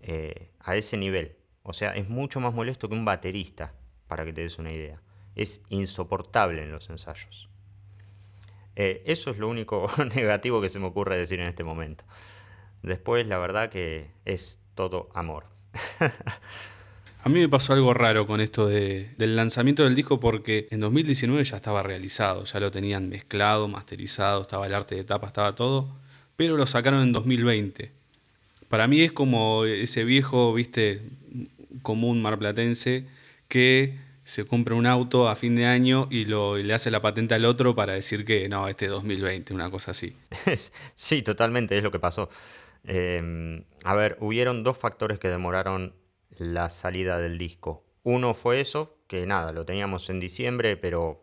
Eh, 0.00 0.50
a 0.61 0.76
ese 0.76 0.96
nivel. 0.96 1.37
O 1.62 1.72
sea, 1.72 1.92
es 1.92 2.08
mucho 2.08 2.40
más 2.40 2.52
molesto 2.54 2.88
que 2.88 2.94
un 2.94 3.04
baterista, 3.04 3.75
para 4.08 4.25
que 4.25 4.32
te 4.32 4.42
des 4.42 4.58
una 4.58 4.72
idea. 4.72 5.00
Es 5.34 5.62
insoportable 5.68 6.62
en 6.62 6.72
los 6.72 6.90
ensayos. 6.90 7.49
Eh, 8.75 9.02
eso 9.06 9.30
es 9.30 9.38
lo 9.38 9.49
único 9.49 9.88
negativo 10.14 10.61
que 10.61 10.68
se 10.68 10.78
me 10.78 10.87
ocurre 10.87 11.16
decir 11.16 11.40
en 11.40 11.46
este 11.46 11.64
momento. 11.64 12.04
Después, 12.82 13.26
la 13.26 13.38
verdad 13.38 13.70
que 13.70 14.10
es 14.24 14.60
todo 14.74 15.08
amor. 15.14 15.44
A 17.24 17.28
mí 17.28 17.38
me 17.38 17.48
pasó 17.48 17.72
algo 17.72 17.94
raro 17.94 18.26
con 18.26 18.40
esto 18.40 18.66
del 18.66 19.36
lanzamiento 19.36 19.84
del 19.84 19.94
disco 19.94 20.18
porque 20.18 20.66
en 20.72 20.80
2019 20.80 21.44
ya 21.44 21.54
estaba 21.54 21.80
realizado, 21.84 22.42
ya 22.42 22.58
lo 22.58 22.72
tenían 22.72 23.08
mezclado, 23.08 23.68
masterizado, 23.68 24.42
estaba 24.42 24.66
el 24.66 24.74
arte 24.74 24.96
de 24.96 25.04
tapa, 25.04 25.28
estaba 25.28 25.54
todo, 25.54 25.88
pero 26.34 26.56
lo 26.56 26.66
sacaron 26.66 27.00
en 27.00 27.12
2020. 27.12 27.92
Para 28.68 28.88
mí 28.88 29.02
es 29.02 29.12
como 29.12 29.64
ese 29.66 30.02
viejo, 30.02 30.52
viste, 30.52 31.00
común 31.82 32.22
marplatense 32.22 33.04
que 33.46 33.96
se 34.24 34.44
compra 34.44 34.74
un 34.74 34.86
auto 34.86 35.28
a 35.28 35.36
fin 35.36 35.54
de 35.54 35.66
año 35.66 36.08
y, 36.10 36.24
lo, 36.24 36.56
le 36.56 36.74
hace 36.74 36.90
la 36.90 37.02
patente 37.02 37.34
al 37.34 37.44
otro 37.44 37.76
para 37.76 37.92
decir 37.92 38.24
que 38.24 38.48
no, 38.48 38.66
este 38.66 38.86
es 38.86 38.90
2020, 38.90 39.54
una 39.54 39.70
cosa 39.70 39.92
así. 39.92 40.16
sí, 40.96 41.22
totalmente, 41.22 41.76
es 41.76 41.84
lo 41.84 41.92
que 41.92 42.00
pasó. 42.00 42.28
Eh, 42.84 43.64
a 43.84 43.94
ver, 43.94 44.16
hubieron 44.20 44.64
dos 44.64 44.76
factores 44.76 45.18
que 45.18 45.28
demoraron 45.28 45.94
la 46.30 46.68
salida 46.68 47.18
del 47.18 47.38
disco. 47.38 47.84
Uno 48.02 48.34
fue 48.34 48.60
eso, 48.60 48.98
que 49.06 49.26
nada, 49.26 49.52
lo 49.52 49.64
teníamos 49.64 50.10
en 50.10 50.20
diciembre, 50.20 50.76
pero 50.76 51.22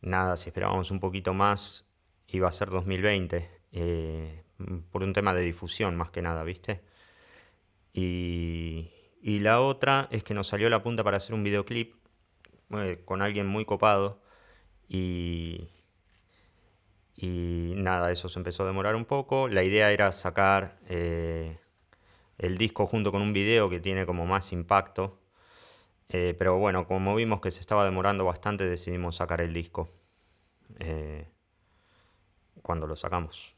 nada, 0.00 0.36
si 0.36 0.48
esperábamos 0.48 0.90
un 0.90 1.00
poquito 1.00 1.34
más, 1.34 1.86
iba 2.28 2.48
a 2.48 2.52
ser 2.52 2.70
2020, 2.70 3.50
eh, 3.72 4.42
por 4.90 5.02
un 5.02 5.12
tema 5.12 5.34
de 5.34 5.42
difusión 5.42 5.96
más 5.96 6.10
que 6.10 6.22
nada, 6.22 6.42
¿viste? 6.42 6.82
Y, 7.92 8.90
y, 9.22 9.40
la 9.40 9.60
otra 9.60 10.08
es 10.10 10.22
que 10.24 10.34
nos 10.34 10.48
salió 10.48 10.68
la 10.68 10.82
punta 10.82 11.02
para 11.04 11.16
hacer 11.16 11.34
un 11.34 11.42
videoclip 11.42 11.94
eh, 12.70 13.02
con 13.04 13.22
alguien 13.22 13.46
muy 13.46 13.64
copado 13.64 14.22
y, 14.88 15.68
y 17.20 17.74
nada, 17.76 18.10
eso 18.12 18.28
se 18.28 18.38
empezó 18.38 18.62
a 18.62 18.66
demorar 18.66 18.96
un 18.96 19.04
poco. 19.04 19.48
La 19.48 19.62
idea 19.62 19.90
era 19.92 20.12
sacar... 20.12 20.78
Eh, 20.88 21.58
el 22.38 22.56
disco 22.56 22.86
junto 22.86 23.12
con 23.12 23.20
un 23.20 23.32
video 23.32 23.68
que 23.68 23.80
tiene 23.80 24.06
como 24.06 24.24
más 24.24 24.52
impacto. 24.52 25.18
Eh, 26.08 26.34
pero 26.38 26.56
bueno, 26.56 26.86
como 26.86 27.14
vimos 27.14 27.40
que 27.40 27.50
se 27.50 27.60
estaba 27.60 27.84
demorando 27.84 28.24
bastante, 28.24 28.64
decidimos 28.64 29.16
sacar 29.16 29.40
el 29.40 29.52
disco. 29.52 29.90
Eh, 30.78 31.28
cuando 32.62 32.86
lo 32.86 32.96
sacamos. 32.96 33.54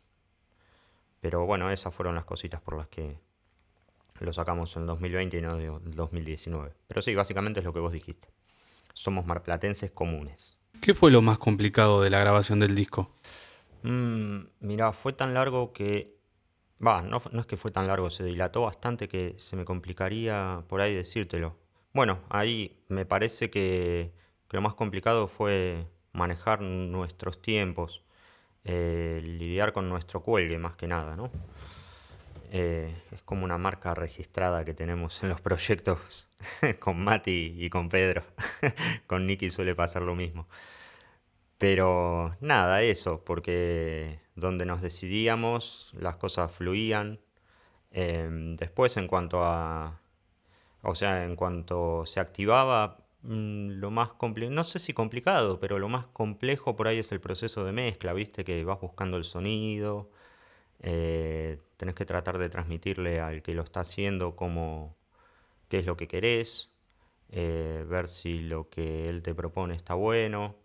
Pero 1.21 1.45
bueno, 1.45 1.71
esas 1.71 1.95
fueron 1.95 2.14
las 2.14 2.25
cositas 2.25 2.61
por 2.61 2.76
las 2.76 2.88
que 2.88 3.19
lo 4.21 4.33
sacamos 4.33 4.75
en 4.76 4.87
2020 4.87 5.38
y 5.38 5.43
no 5.43 5.59
en 5.59 5.90
2019. 5.90 6.73
Pero 6.87 7.02
sí, 7.02 7.14
básicamente 7.14 7.61
es 7.61 7.67
lo 7.67 7.73
que 7.73 7.81
vos 7.81 7.93
dijiste. 7.93 8.29
Somos 8.95 9.26
marplatenses 9.26 9.90
comunes. 9.90 10.59
¿Qué 10.81 10.95
fue 10.95 11.11
lo 11.11 11.21
más 11.21 11.38
complicado 11.38 12.00
de 12.00 12.11
la 12.11 12.21
grabación 12.21 12.61
del 12.61 12.75
disco? 12.75 13.11
Mm, 13.83 14.41
mira, 14.61 14.93
fue 14.93 15.13
tan 15.13 15.35
largo 15.35 15.73
que 15.73 16.21
Va, 16.85 17.03
no, 17.03 17.21
es 17.39 17.47
que 17.47 17.59
fue 17.59 17.71
tan 17.71 17.87
largo, 17.87 18.09
se 18.09 18.25
dilató 18.25 18.63
bastante 18.63 19.07
que 19.07 19.35
se 19.37 19.55
me 19.55 19.67
complicaría 19.67 20.65
por 20.67 20.81
ahí 20.81 20.95
decírtelo. 20.95 21.59
Bueno, 21.93 22.21
ahí 22.31 22.83
me 22.89 23.05
parece 23.05 23.51
que, 23.51 24.13
lo 24.51 24.61
más 24.63 24.75
complicado 24.75 25.29
fue 25.29 25.87
manejar 26.13 26.63
nuestros 26.63 27.43
tiempos, 27.43 28.03
eh, 28.65 29.21
lidiar 29.23 29.73
con 29.73 29.91
nuestro 29.91 30.23
cuelgue 30.23 30.59
más 30.59 30.75
que 30.77 30.87
nada, 30.87 31.17
¿no? 31.17 31.31
Eh, 32.51 32.95
es 33.13 33.23
como 33.23 33.45
una 33.45 33.59
marca 33.59 33.95
registrada 33.95 34.65
que 34.65 34.75
tenemos 34.75 35.23
en 35.23 35.29
los 35.29 35.41
proyectos 35.41 36.29
con 36.81 36.99
Mati 37.05 37.57
y 37.59 37.69
con 37.69 37.91
Pedro. 37.91 38.25
con 39.07 39.27
Nicky 39.27 39.51
suele 39.51 39.75
pasar 39.75 40.03
lo 40.03 40.15
mismo. 40.15 40.49
Pero 41.61 42.37
nada, 42.40 42.83
eso, 42.83 43.25
porque 43.25 44.21
donde 44.37 44.67
nos 44.67 44.83
decidíamos, 44.83 45.93
las 45.99 46.17
cosas 46.17 46.50
fluían. 46.52 47.21
Em, 47.93 48.57
después, 48.57 48.97
en 48.99 49.09
cuanto 49.09 49.45
a. 49.45 50.00
O 50.83 50.95
sea, 50.97 51.25
en 51.25 51.37
cuanto 51.37 52.07
se 52.07 52.21
activaba, 52.21 52.99
mm, 53.23 53.71
lo 53.81 53.90
más 53.90 54.11
complicado, 54.12 54.55
no 54.57 54.64
sé 54.64 54.79
si 54.81 54.93
complicado, 54.95 55.61
pero 55.61 55.79
lo 55.79 55.88
más 55.88 56.07
complejo 56.09 56.76
por 56.76 56.88
ahí 56.88 56.99
es 57.00 57.12
el 57.12 57.21
proceso 57.21 57.64
de 57.64 57.73
mezcla, 57.73 58.12
¿viste? 58.14 58.45
Que 58.45 58.64
vas 58.64 58.81
buscando 58.81 59.17
el 59.19 59.25
sonido, 59.25 60.11
Eh, 60.83 61.59
tenés 61.76 61.95
que 61.95 62.05
tratar 62.07 62.38
de 62.38 62.49
transmitirle 62.50 63.21
al 63.21 63.43
que 63.43 63.55
lo 63.55 63.62
está 63.62 63.81
haciendo 63.81 64.37
cómo, 64.37 64.97
qué 65.69 65.79
es 65.81 65.87
lo 65.87 65.97
que 65.97 66.09
querés, 66.09 66.73
eh, 67.31 67.85
ver 67.88 68.09
si 68.09 68.40
lo 68.40 68.69
que 68.71 69.09
él 69.09 69.23
te 69.23 69.35
propone 69.35 69.75
está 69.75 69.95
bueno. 69.95 70.57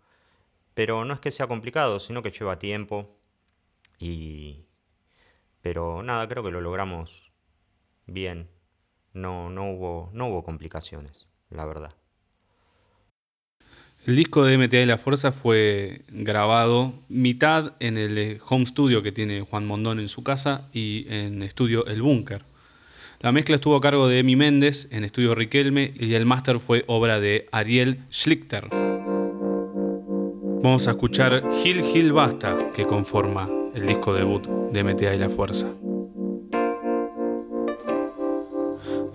Pero 0.76 1.06
no 1.06 1.14
es 1.14 1.20
que 1.20 1.30
sea 1.30 1.46
complicado, 1.46 1.98
sino 2.00 2.22
que 2.22 2.30
lleva 2.30 2.58
tiempo. 2.58 3.16
Y... 3.98 4.66
Pero 5.62 6.02
nada, 6.02 6.28
creo 6.28 6.44
que 6.44 6.50
lo 6.50 6.60
logramos 6.60 7.32
bien. 8.04 8.50
No, 9.14 9.48
no, 9.48 9.70
hubo, 9.70 10.10
no 10.12 10.28
hubo 10.28 10.44
complicaciones, 10.44 11.28
la 11.48 11.64
verdad. 11.64 11.94
El 14.06 14.16
disco 14.16 14.44
de 14.44 14.58
MTA 14.58 14.82
y 14.82 14.86
la 14.86 14.98
Fuerza 14.98 15.32
fue 15.32 16.02
grabado 16.10 16.92
mitad 17.08 17.72
en 17.80 17.96
el 17.96 18.18
eh, 18.18 18.38
home 18.46 18.66
studio 18.66 19.02
que 19.02 19.12
tiene 19.12 19.40
Juan 19.40 19.66
Mondón 19.66 19.98
en 19.98 20.10
su 20.10 20.22
casa 20.22 20.68
y 20.74 21.06
en 21.08 21.42
estudio 21.42 21.86
El 21.86 22.02
Búnker. 22.02 22.42
La 23.22 23.32
mezcla 23.32 23.54
estuvo 23.54 23.76
a 23.76 23.80
cargo 23.80 24.08
de 24.08 24.18
Emi 24.18 24.36
Méndez 24.36 24.88
en 24.90 25.04
estudio 25.04 25.34
Riquelme 25.34 25.94
y 25.98 26.12
el 26.12 26.26
máster 26.26 26.58
fue 26.58 26.84
obra 26.86 27.18
de 27.18 27.48
Ariel 27.50 27.98
Schlichter. 28.12 28.95
Vamos 30.62 30.88
a 30.88 30.90
escuchar 30.90 31.42
Gil 31.62 31.82
Gil 31.82 32.12
Basta, 32.12 32.70
que 32.74 32.84
conforma 32.84 33.48
el 33.74 33.86
disco 33.86 34.12
debut 34.12 34.42
de 34.72 34.82
MTA 34.82 35.14
y 35.14 35.18
la 35.18 35.28
Fuerza. 35.28 35.66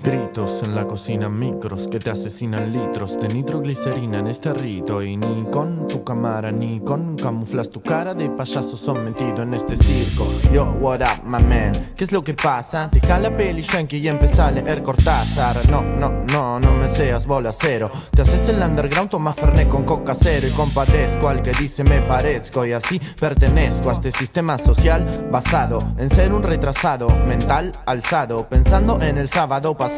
Gritos 0.03 0.63
en 0.63 0.73
la 0.73 0.87
cocina, 0.87 1.29
micros 1.29 1.87
que 1.87 1.99
te 1.99 2.09
asesinan 2.09 2.71
litros 2.71 3.19
de 3.19 3.27
nitroglicerina 3.27 4.17
en 4.17 4.25
este 4.25 4.51
rito. 4.51 5.03
Y 5.03 5.15
ni 5.15 5.43
con 5.51 5.87
tu 5.87 6.03
cámara 6.03 6.51
ni 6.51 6.79
con 6.79 7.15
camuflas 7.15 7.69
tu 7.69 7.83
cara 7.83 8.15
de 8.15 8.27
payaso 8.31 8.77
sometido 8.77 9.43
en 9.43 9.53
este 9.53 9.77
circo. 9.77 10.25
Yo, 10.51 10.65
what 10.79 11.01
up, 11.01 11.23
my 11.23 11.43
man? 11.43 11.93
¿Qué 11.95 12.05
es 12.05 12.11
lo 12.11 12.23
que 12.23 12.33
pasa? 12.33 12.89
Deja 12.91 13.19
la 13.19 13.37
peli 13.37 13.61
yankee 13.61 13.97
y 13.97 14.07
empezá 14.07 14.47
a 14.47 14.51
leer 14.51 14.81
Cortázar. 14.81 15.69
No, 15.69 15.83
no, 15.83 16.09
no, 16.33 16.59
no 16.59 16.71
me 16.73 16.87
seas 16.87 17.27
bola 17.27 17.51
cero. 17.53 17.91
Te 18.15 18.23
haces 18.23 18.49
el 18.49 18.59
underground, 18.59 19.11
toma 19.11 19.33
fernet 19.33 19.67
con 19.67 19.83
coca 19.83 20.15
cero. 20.15 20.47
Y 20.47 20.51
compadezco 20.51 21.29
al 21.29 21.43
que 21.43 21.51
dice 21.51 21.83
me 21.83 22.01
parezco. 22.01 22.65
Y 22.65 22.71
así 22.71 22.99
pertenezco 23.19 23.91
a 23.91 23.93
este 23.93 24.11
sistema 24.11 24.57
social 24.57 25.29
basado 25.31 25.83
en 25.99 26.09
ser 26.09 26.33
un 26.33 26.41
retrasado 26.41 27.07
mental 27.27 27.71
alzado. 27.85 28.49
Pensando 28.49 28.97
en 28.99 29.19
el 29.19 29.27
sábado 29.27 29.77
pasado 29.77 29.90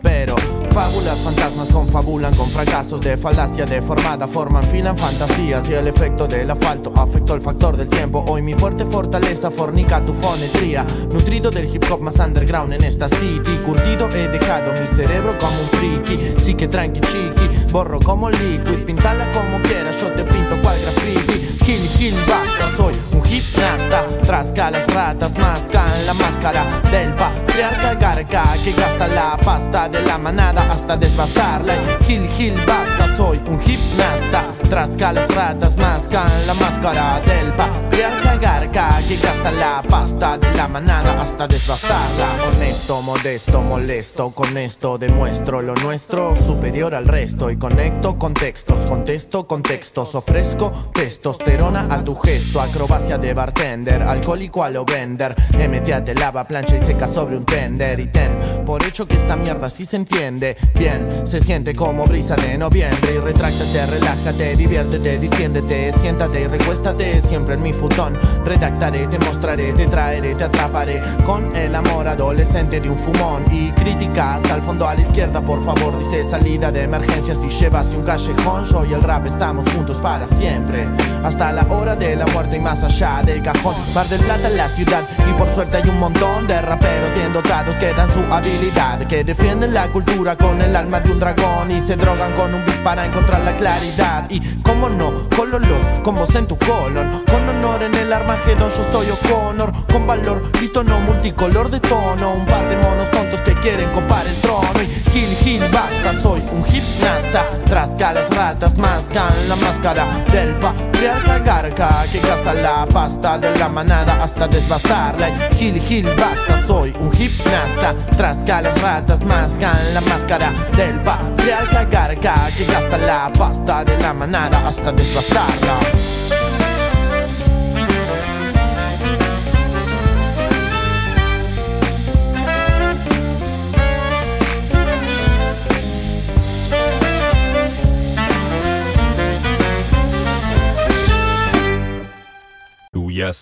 pero 0.00 0.36
fábulas, 0.70 1.18
fantasmas 1.18 1.68
confabulan 1.68 2.34
con 2.34 2.48
fracasos 2.48 3.00
de 3.00 3.16
falacia 3.16 3.66
deformada, 3.66 4.28
forman, 4.28 4.64
filan 4.64 4.96
fantasías 4.96 5.68
y 5.68 5.74
el 5.74 5.88
efecto 5.88 6.26
del 6.26 6.50
asfalto 6.50 6.92
afectó 6.94 7.34
el 7.34 7.40
factor 7.40 7.76
del 7.76 7.88
tiempo. 7.88 8.24
Hoy 8.28 8.42
mi 8.42 8.54
fuerte 8.54 8.84
fortaleza 8.84 9.50
fornica 9.50 10.04
tu 10.04 10.14
fonetría, 10.14 10.86
nutrido 11.10 11.50
del 11.50 11.66
hip 11.66 11.84
hop 11.90 12.00
más 12.00 12.18
underground 12.18 12.74
en 12.74 12.84
esta 12.84 13.08
city. 13.08 13.58
Curtido 13.64 14.08
he 14.10 14.28
dejado 14.28 14.72
mi 14.80 14.86
cerebro 14.88 15.36
como 15.38 15.58
un 15.60 15.68
friki, 15.68 16.34
sí 16.38 16.54
que 16.54 16.68
tranqui 16.68 17.00
chiqui, 17.00 17.72
borro 17.72 17.98
como 18.00 18.30
liquid, 18.30 18.84
pintala 18.86 19.30
como 19.32 19.60
quieras, 19.62 20.00
yo 20.00 20.12
te 20.12 20.22
pinto 20.22 20.60
cual 20.62 20.76
graffiti. 20.80 21.64
Gil, 21.64 21.88
gil, 21.96 22.14
basta, 22.28 22.53
soy 22.76 22.94
un 23.12 23.22
gimnasta, 23.22 24.06
trasca 24.22 24.70
las 24.70 24.86
ratas, 24.92 25.38
mascan 25.38 26.06
la 26.06 26.14
máscara 26.14 26.80
del 26.90 27.14
patriarca 27.14 27.94
garca 27.94 28.44
que 28.62 28.72
gasta 28.72 29.06
la 29.08 29.36
pasta 29.36 29.88
de 29.88 30.00
la 30.02 30.18
manada 30.18 30.62
hasta 30.72 30.96
desbastarla. 30.96 31.74
Gil, 32.06 32.26
gil, 32.28 32.54
basta, 32.66 33.16
soy 33.16 33.40
un 33.46 33.60
gimnasta. 33.60 34.46
Trasca 34.68 35.12
las 35.12 35.32
ratas, 35.34 35.76
mascan 35.76 36.46
la 36.46 36.54
máscara 36.54 37.20
del 37.20 37.52
patriarca 37.54 38.36
garca 38.36 39.02
que 39.06 39.16
gasta 39.16 39.52
la 39.52 39.82
pasta 39.88 40.38
de 40.38 40.52
la 40.54 40.66
manada 40.68 41.12
hasta 41.22 41.46
desbastarla. 41.46 42.26
Honesto, 42.48 43.02
modesto, 43.02 43.62
molesto, 43.62 44.30
con 44.30 44.56
esto 44.58 44.98
demuestro 44.98 45.62
lo 45.62 45.74
nuestro 45.76 46.36
superior 46.36 46.94
al 46.94 47.06
resto 47.06 47.50
y 47.50 47.56
conecto 47.56 48.18
contextos, 48.18 48.84
contesto 48.86 49.46
contextos, 49.46 50.14
ofrezco 50.14 50.72
testosterona 50.92 51.86
a 51.90 52.02
tu 52.02 52.14
gesto, 52.14 52.60
acrobacia 52.64 53.18
de 53.18 53.34
bartender, 53.34 54.02
alcohólico 54.02 54.64
a 54.64 54.70
lo 54.70 54.84
vender, 54.84 55.34
MTA 55.52 56.02
lava, 56.18 56.46
plancha 56.46 56.76
y 56.76 56.80
seca 56.80 57.08
sobre 57.08 57.36
un 57.36 57.44
tender 57.44 58.00
y 58.00 58.06
ten 58.08 58.34
por 58.64 58.82
hecho 58.84 59.06
que 59.06 59.16
esta 59.16 59.36
mierda 59.36 59.68
sí 59.68 59.84
se 59.84 59.96
entiende 59.96 60.56
bien. 60.74 61.08
Se 61.24 61.40
siente 61.40 61.74
como 61.74 62.06
brisa 62.06 62.34
de 62.36 62.56
noviembre. 62.56 63.14
Y 63.14 63.18
retráctate, 63.18 63.86
relájate, 63.86 64.56
diviértete, 64.56 65.18
distiéndete, 65.18 65.92
siéntate 65.92 66.42
y 66.42 66.46
recuéstate 66.46 67.20
siempre 67.20 67.54
en 67.54 67.62
mi 67.62 67.72
futón. 67.72 68.14
Redactaré, 68.44 69.06
te 69.06 69.18
mostraré, 69.18 69.72
te 69.72 69.86
traeré, 69.86 70.34
te 70.34 70.44
atraparé 70.44 71.02
con 71.24 71.54
el 71.54 71.74
amor 71.74 72.08
adolescente 72.08 72.80
de 72.80 72.88
un 72.88 72.98
fumón. 72.98 73.44
Y 73.52 73.70
críticas 73.72 74.44
al 74.50 74.62
fondo 74.62 74.88
a 74.88 74.94
la 74.94 75.02
izquierda, 75.02 75.40
por 75.40 75.62
favor, 75.62 75.98
dice 75.98 76.24
salida 76.24 76.72
de 76.72 76.82
emergencia 76.82 77.34
si 77.34 77.48
llevas 77.48 77.92
un 77.92 78.02
callejón. 78.02 78.64
Yo 78.64 78.84
y 78.84 78.94
el 78.94 79.02
rap 79.02 79.26
estamos 79.26 79.70
juntos 79.72 79.98
para 79.98 80.26
siempre. 80.26 80.88
Hasta 81.22 81.52
la 81.52 81.66
hora 81.68 81.96
de 81.96 82.16
la 82.16 82.26
muerte 82.28 82.53
y 82.54 82.60
más 82.60 82.82
allá 82.82 83.22
del 83.24 83.42
cajón. 83.42 83.74
Mar 83.94 84.08
del 84.08 84.20
Plata, 84.20 84.48
la 84.48 84.68
ciudad. 84.68 85.02
Y 85.28 85.32
por 85.34 85.52
suerte 85.52 85.78
hay 85.78 85.88
un 85.88 85.98
montón 85.98 86.46
de 86.46 86.60
raperos 86.60 87.12
bien 87.14 87.32
dotados 87.32 87.76
que 87.76 87.92
dan 87.92 88.12
su 88.12 88.20
habilidad 88.32 88.98
que 89.06 89.24
defienden 89.24 89.74
la 89.74 89.88
cultura 89.88 90.36
con 90.36 90.60
el 90.60 90.74
alma 90.76 91.00
de 91.00 91.12
un 91.12 91.20
dragón 91.20 91.70
y 91.70 91.80
se 91.80 91.96
drogan 91.96 92.32
con 92.32 92.54
un 92.54 92.64
beat 92.64 92.82
para 92.82 93.06
encontrar 93.06 93.42
la 93.42 93.56
claridad. 93.56 94.26
Y 94.30 94.40
como 94.62 94.88
no, 94.88 95.28
con 95.36 95.50
los 95.50 95.84
como 96.02 96.24
en 96.34 96.46
tu 96.46 96.58
colon, 96.58 97.22
con 97.30 97.48
honor 97.48 97.82
en 97.82 97.94
el 97.94 98.12
Armagedón 98.12 98.70
yo 98.70 98.84
soy 98.84 99.06
O'Connor, 99.10 99.72
con 99.86 100.06
valor 100.06 100.42
y 100.60 100.68
tono 100.68 101.00
multicolor 101.00 101.70
de 101.70 101.80
tono, 101.80 102.34
un 102.34 102.46
par 102.46 102.68
de 102.68 102.76
monos 102.76 103.10
tontos 103.10 103.40
que 103.42 103.54
quieren 103.54 103.90
copar 103.92 104.26
el 104.26 104.34
trono. 104.40 104.68
Y 104.82 105.10
Gil, 105.10 105.36
Gil, 105.36 105.62
basta, 105.72 106.20
soy 106.20 106.42
un 106.52 106.64
gimnasta, 106.64 107.46
trasca 107.66 108.12
las 108.12 108.28
ratas, 108.34 108.76
mascan 108.76 109.48
la 109.48 109.56
máscara 109.56 110.06
del 110.32 110.56
patriarca 110.56 111.38
garca 111.38 112.04
que 112.10 112.20
gasta 112.20 112.43
la 112.52 112.86
pasta 112.86 113.38
de 113.38 113.56
la 113.56 113.68
manada 113.68 114.22
hasta 114.22 114.46
desbastarla. 114.46 115.28
Gil, 115.56 115.80
Gil, 115.80 116.06
basta, 116.16 116.66
soy 116.66 116.94
un 117.00 117.10
gimnasta, 117.12 117.94
trasca 118.16 118.60
las 118.60 118.80
ratas 118.82 119.24
mascan 119.24 119.94
la 119.94 120.00
máscara 120.02 120.52
del 120.76 121.00
patriarca 121.00 121.84
garca 121.84 122.50
que 122.56 122.64
gasta 122.66 122.98
la 122.98 123.32
pasta 123.32 123.84
de 123.84 123.96
la 123.98 124.12
manada 124.12 124.66
hasta 124.66 124.92
desbastarla. 124.92 126.13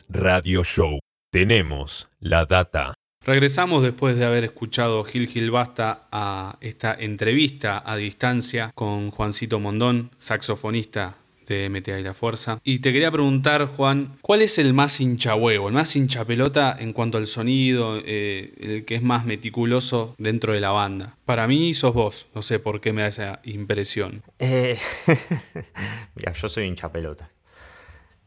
Radio 0.09 0.63
Show. 0.63 1.01
Tenemos 1.33 2.09
la 2.21 2.45
data. 2.45 2.95
Regresamos 3.25 3.83
después 3.83 4.17
de 4.17 4.25
haber 4.25 4.45
escuchado 4.45 5.03
Gil 5.05 5.27
Gil 5.27 5.51
Basta 5.51 6.07
a 6.13 6.57
esta 6.61 6.95
entrevista 6.95 7.83
a 7.85 7.97
distancia 7.97 8.71
con 8.75 9.11
Juancito 9.11 9.59
Mondón, 9.59 10.11
saxofonista 10.19 11.17
de 11.49 11.69
MTA 11.69 11.99
y 11.99 12.03
la 12.05 12.15
Fuerza. 12.15 12.61
Y 12.63 12.79
te 12.79 12.93
quería 12.93 13.11
preguntar, 13.11 13.67
Juan, 13.67 14.13
¿cuál 14.21 14.43
es 14.43 14.59
el 14.59 14.73
más 14.73 15.01
hinchahuevo, 15.01 15.69
el 15.69 15.75
más 15.75 15.97
hinchapelota 15.97 16.77
en 16.79 16.93
cuanto 16.93 17.19
al 17.19 17.27
sonido, 17.27 18.01
eh, 18.05 18.53
el 18.61 18.85
que 18.85 18.95
es 18.95 19.03
más 19.03 19.25
meticuloso 19.25 20.15
dentro 20.19 20.53
de 20.53 20.61
la 20.61 20.71
banda? 20.71 21.17
Para 21.25 21.49
mí 21.49 21.75
sos 21.75 21.95
vos, 21.95 22.27
no 22.37 22.43
sé 22.43 22.61
por 22.61 22.81
qué 22.81 22.93
me 22.93 23.03
da 23.03 23.09
esa 23.09 23.41
impresión. 23.43 24.23
Eh, 24.39 24.79
mira, 26.15 26.33
yo 26.33 26.49
soy 26.49 26.67
hinchapelota. 26.67 27.29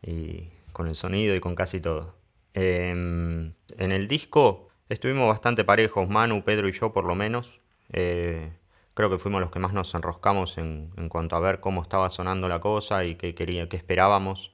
Y 0.06 0.55
con 0.75 0.88
el 0.88 0.95
sonido 0.95 1.35
y 1.35 1.39
con 1.39 1.55
casi 1.55 1.81
todo. 1.81 2.15
Em, 2.53 3.53
en 3.77 3.91
el 3.91 4.07
disco 4.07 4.65
Estuvimos 4.88 5.27
bastante 5.27 5.63
parejos, 5.63 6.07
Manu, 6.07 6.43
Pedro 6.43 6.69
y 6.69 6.71
yo 6.71 6.93
por 6.93 7.05
lo 7.05 7.15
menos. 7.15 7.59
Eh, 7.91 8.51
creo 8.93 9.09
que 9.09 9.17
fuimos 9.17 9.41
los 9.41 9.49
que 9.49 9.57
más 9.57 9.73
nos 9.73 9.95
enroscamos 9.95 10.59
en, 10.59 10.91
cuanto 11.09 11.35
a 11.35 11.39
ver 11.39 11.59
cómo 11.59 11.81
estaba 11.81 12.11
sonando 12.11 12.47
la 12.47 12.59
cosa 12.59 13.03
y 13.03 13.15
qué, 13.15 13.33
quería, 13.33 13.67
qué 13.67 13.77
esperábamos, 13.77 14.53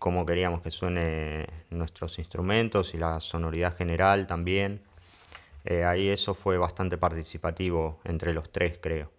cómo 0.00 0.26
queríamos 0.26 0.62
que 0.62 0.72
suene 0.72 1.46
nuestros 1.70 2.18
instrumentos 2.18 2.92
y 2.92 2.98
la 2.98 3.20
sonoridad 3.20 3.76
general 3.76 4.26
también. 4.26 4.82
Eh, 5.64 5.84
ahí 5.84 6.08
eso 6.08 6.34
fue 6.34 6.58
bastante 6.58 6.98
participativo 6.98 8.00
entre 8.02 8.34
los 8.34 8.50
tres, 8.50 8.78
creo. 8.82 9.12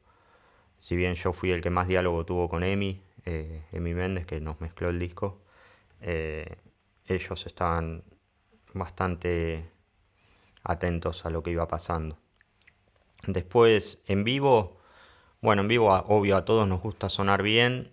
Si 0.79 0.97
bien 0.97 1.13
yo 1.13 1.31
fui 1.31 1.51
el 1.51 1.61
que 1.61 1.69
más 1.69 1.87
diálogo 1.87 2.25
tuvo 2.25 2.49
con 2.49 2.63
Emi, 2.63 3.01
eh, 3.23 3.63
Emi 3.71 3.93
Méndez, 3.93 4.25
que 4.25 4.41
nos 4.41 4.59
mezcló 4.59 4.89
el 4.89 4.99
disco, 4.99 5.39
ellos 6.01 7.45
estaban 7.45 8.03
bastante 8.73 9.69
atentos 10.63 11.25
a 11.25 11.29
lo 11.29 11.43
que 11.43 11.51
iba 11.51 11.67
pasando. 11.67 12.17
Después, 13.27 14.03
en 14.07 14.23
vivo, 14.23 14.79
bueno, 15.41 15.61
en 15.61 15.67
vivo, 15.67 15.93
obvio, 16.07 16.37
a 16.37 16.45
todos 16.45 16.67
nos 16.67 16.81
gusta 16.81 17.09
sonar 17.09 17.43
bien, 17.43 17.91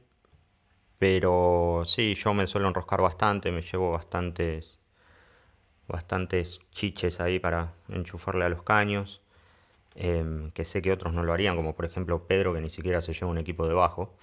pero 0.99 1.83
sí, 1.85 2.15
yo 2.15 2.35
me 2.35 2.47
suelo 2.47 2.69
enroscar 2.69 3.03
bastante, 3.03 3.53
me 3.53 3.63
llevo 3.63 3.93
bastantes 3.93 4.79
bastantes 5.89 6.61
chiches 6.73 7.21
ahí 7.21 7.39
para 7.39 7.75
enchufarle 7.89 8.45
a 8.45 8.49
los 8.49 8.63
caños, 8.63 9.23
em, 9.95 10.51
que 10.53 10.65
sé 10.65 10.83
que 10.83 10.93
otros 10.93 11.15
no 11.15 11.23
lo 11.23 11.33
harían, 11.33 11.57
como 11.57 11.75
por 11.77 11.85
ejemplo 11.85 12.27
Pedro, 12.27 12.53
que 12.55 12.61
ni 12.61 12.71
siquiera 12.71 13.01
se 13.03 13.15
lleva 13.15 13.29
un 13.29 13.39
equipo 13.39 13.67
de 13.69 13.75
bajo. 13.75 14.17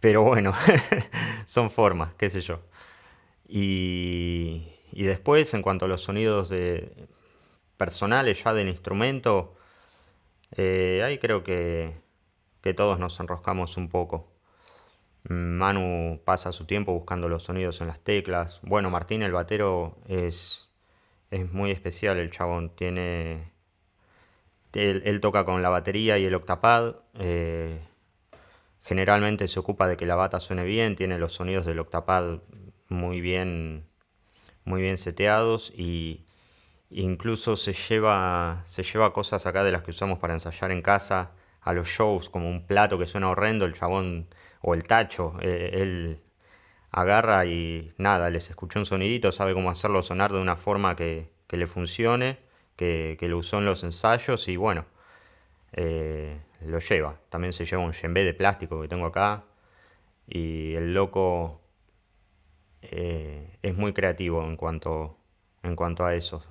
Pero 0.00 0.22
bueno, 0.22 0.52
son 1.46 1.70
formas, 1.70 2.14
qué 2.18 2.30
sé 2.30 2.40
yo. 2.42 2.60
Y, 3.48 4.68
y 4.92 5.02
después, 5.04 5.52
en 5.54 5.62
cuanto 5.62 5.84
a 5.84 5.88
los 5.88 6.02
sonidos 6.02 6.48
de, 6.48 7.08
personales 7.76 8.42
ya 8.42 8.54
del 8.54 8.68
instrumento, 8.68 9.54
eh, 10.52 11.02
ahí 11.04 11.18
creo 11.18 11.42
que, 11.42 11.94
que 12.60 12.74
todos 12.74 12.98
nos 12.98 13.18
enroscamos 13.20 13.76
un 13.76 13.88
poco. 13.88 14.32
Manu 15.28 16.20
pasa 16.24 16.52
su 16.52 16.66
tiempo 16.66 16.92
buscando 16.92 17.28
los 17.28 17.44
sonidos 17.44 17.80
en 17.80 17.88
las 17.88 18.00
teclas. 18.00 18.60
Bueno, 18.62 18.90
Martín 18.90 19.22
el 19.22 19.32
batero 19.32 19.96
es, 20.06 20.70
es 21.30 21.52
muy 21.52 21.70
especial 21.72 22.18
el 22.18 22.30
chabón. 22.30 22.70
Tiene. 22.70 23.52
Él, 24.72 25.20
toca 25.20 25.44
con 25.44 25.62
la 25.62 25.68
batería 25.68 26.18
y 26.18 26.26
el 26.26 26.34
octapad. 26.34 26.96
Eh, 27.14 27.80
generalmente 28.82 29.48
se 29.48 29.58
ocupa 29.58 29.88
de 29.88 29.96
que 29.96 30.06
la 30.06 30.16
bata 30.16 30.38
suene 30.38 30.64
bien. 30.64 30.96
Tiene 30.96 31.18
los 31.18 31.32
sonidos 31.32 31.66
del 31.66 31.80
octapad 31.80 32.40
muy 32.88 33.20
bien. 33.20 33.86
Muy 34.64 34.82
bien 34.82 34.96
seteados. 34.96 35.72
Y 35.76 36.24
incluso 36.90 37.56
se 37.56 37.72
lleva. 37.72 38.62
se 38.66 38.82
lleva 38.82 39.12
cosas 39.12 39.46
acá 39.46 39.64
de 39.64 39.72
las 39.72 39.82
que 39.82 39.90
usamos 39.90 40.18
para 40.18 40.34
ensayar 40.34 40.70
en 40.70 40.82
casa. 40.82 41.32
A 41.60 41.72
los 41.72 41.88
shows, 41.88 42.30
como 42.30 42.48
un 42.48 42.66
plato 42.66 42.98
que 42.98 43.06
suena 43.06 43.28
horrendo. 43.28 43.64
El 43.64 43.74
chabón 43.74 44.28
o 44.62 44.74
el 44.74 44.84
tacho, 44.84 45.34
eh, 45.40 45.70
él 45.74 46.20
agarra 46.90 47.44
y 47.44 47.92
nada, 47.98 48.30
les 48.30 48.48
escuchó 48.50 48.78
un 48.78 48.86
sonidito, 48.86 49.30
sabe 49.30 49.54
cómo 49.54 49.70
hacerlo 49.70 50.02
sonar 50.02 50.32
de 50.32 50.40
una 50.40 50.56
forma 50.56 50.96
que, 50.96 51.30
le 51.50 51.66
funcione, 51.66 52.38
que, 52.74 53.18
lo 53.20 53.38
usó 53.38 53.58
en 53.58 53.66
los 53.66 53.84
ensayos 53.84 54.48
y 54.48 54.56
bueno, 54.56 54.86
eh, 55.72 56.40
lo 56.62 56.78
lleva. 56.78 57.20
También 57.28 57.52
se 57.52 57.66
lleva 57.66 57.82
un 57.82 57.92
djembe 57.92 58.24
de 58.24 58.34
plástico 58.34 58.80
que 58.80 58.88
tengo 58.88 59.06
acá 59.06 59.44
y 60.26 60.74
el 60.74 60.94
loco 60.94 61.60
eh, 62.90 63.58
es 63.62 63.76
muy 63.76 63.92
creativo 63.92 64.44
en 64.44 64.56
cuanto, 64.56 65.16
en 65.62 65.76
cuanto 65.76 66.04
a 66.04 66.14
eso. 66.14 66.42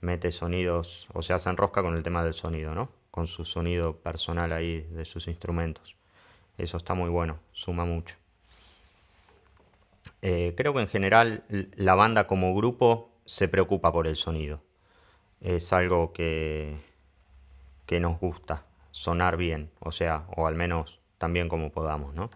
mete 0.00 0.30
sonidos, 0.32 1.08
o 1.14 1.22
sea, 1.22 1.38
se 1.38 1.48
enrosca 1.50 1.82
con 1.82 1.94
el 1.94 2.02
tema 2.02 2.24
del 2.24 2.34
sonido, 2.34 2.74
¿no? 2.74 2.90
Con 3.10 3.26
su 3.26 3.44
sonido 3.44 3.96
personal 3.96 4.52
ahí 4.52 4.82
de 4.90 5.04
sus 5.04 5.28
instrumentos. 5.28 5.96
Eso 6.58 6.76
está 6.76 6.94
muy 6.94 7.10
bueno, 7.10 7.38
suma 7.52 7.84
mucho. 7.84 8.16
Eh, 10.22 10.54
creo 10.56 10.72
que 10.72 10.80
en 10.80 10.88
general 10.88 11.44
la 11.76 11.94
banda 11.94 12.26
como 12.26 12.54
grupo 12.54 13.10
se 13.26 13.48
preocupa 13.48 13.92
por 13.92 14.06
el 14.06 14.16
sonido. 14.16 14.62
Es 15.40 15.72
algo 15.72 16.12
que, 16.12 16.78
que 17.84 18.00
nos 18.00 18.18
gusta, 18.18 18.64
sonar 18.90 19.36
bien, 19.36 19.70
o 19.80 19.92
sea, 19.92 20.26
o 20.36 20.46
al 20.46 20.54
menos 20.54 21.00
también 21.18 21.48
como 21.48 21.70
podamos, 21.70 22.14
¿no? 22.14 22.30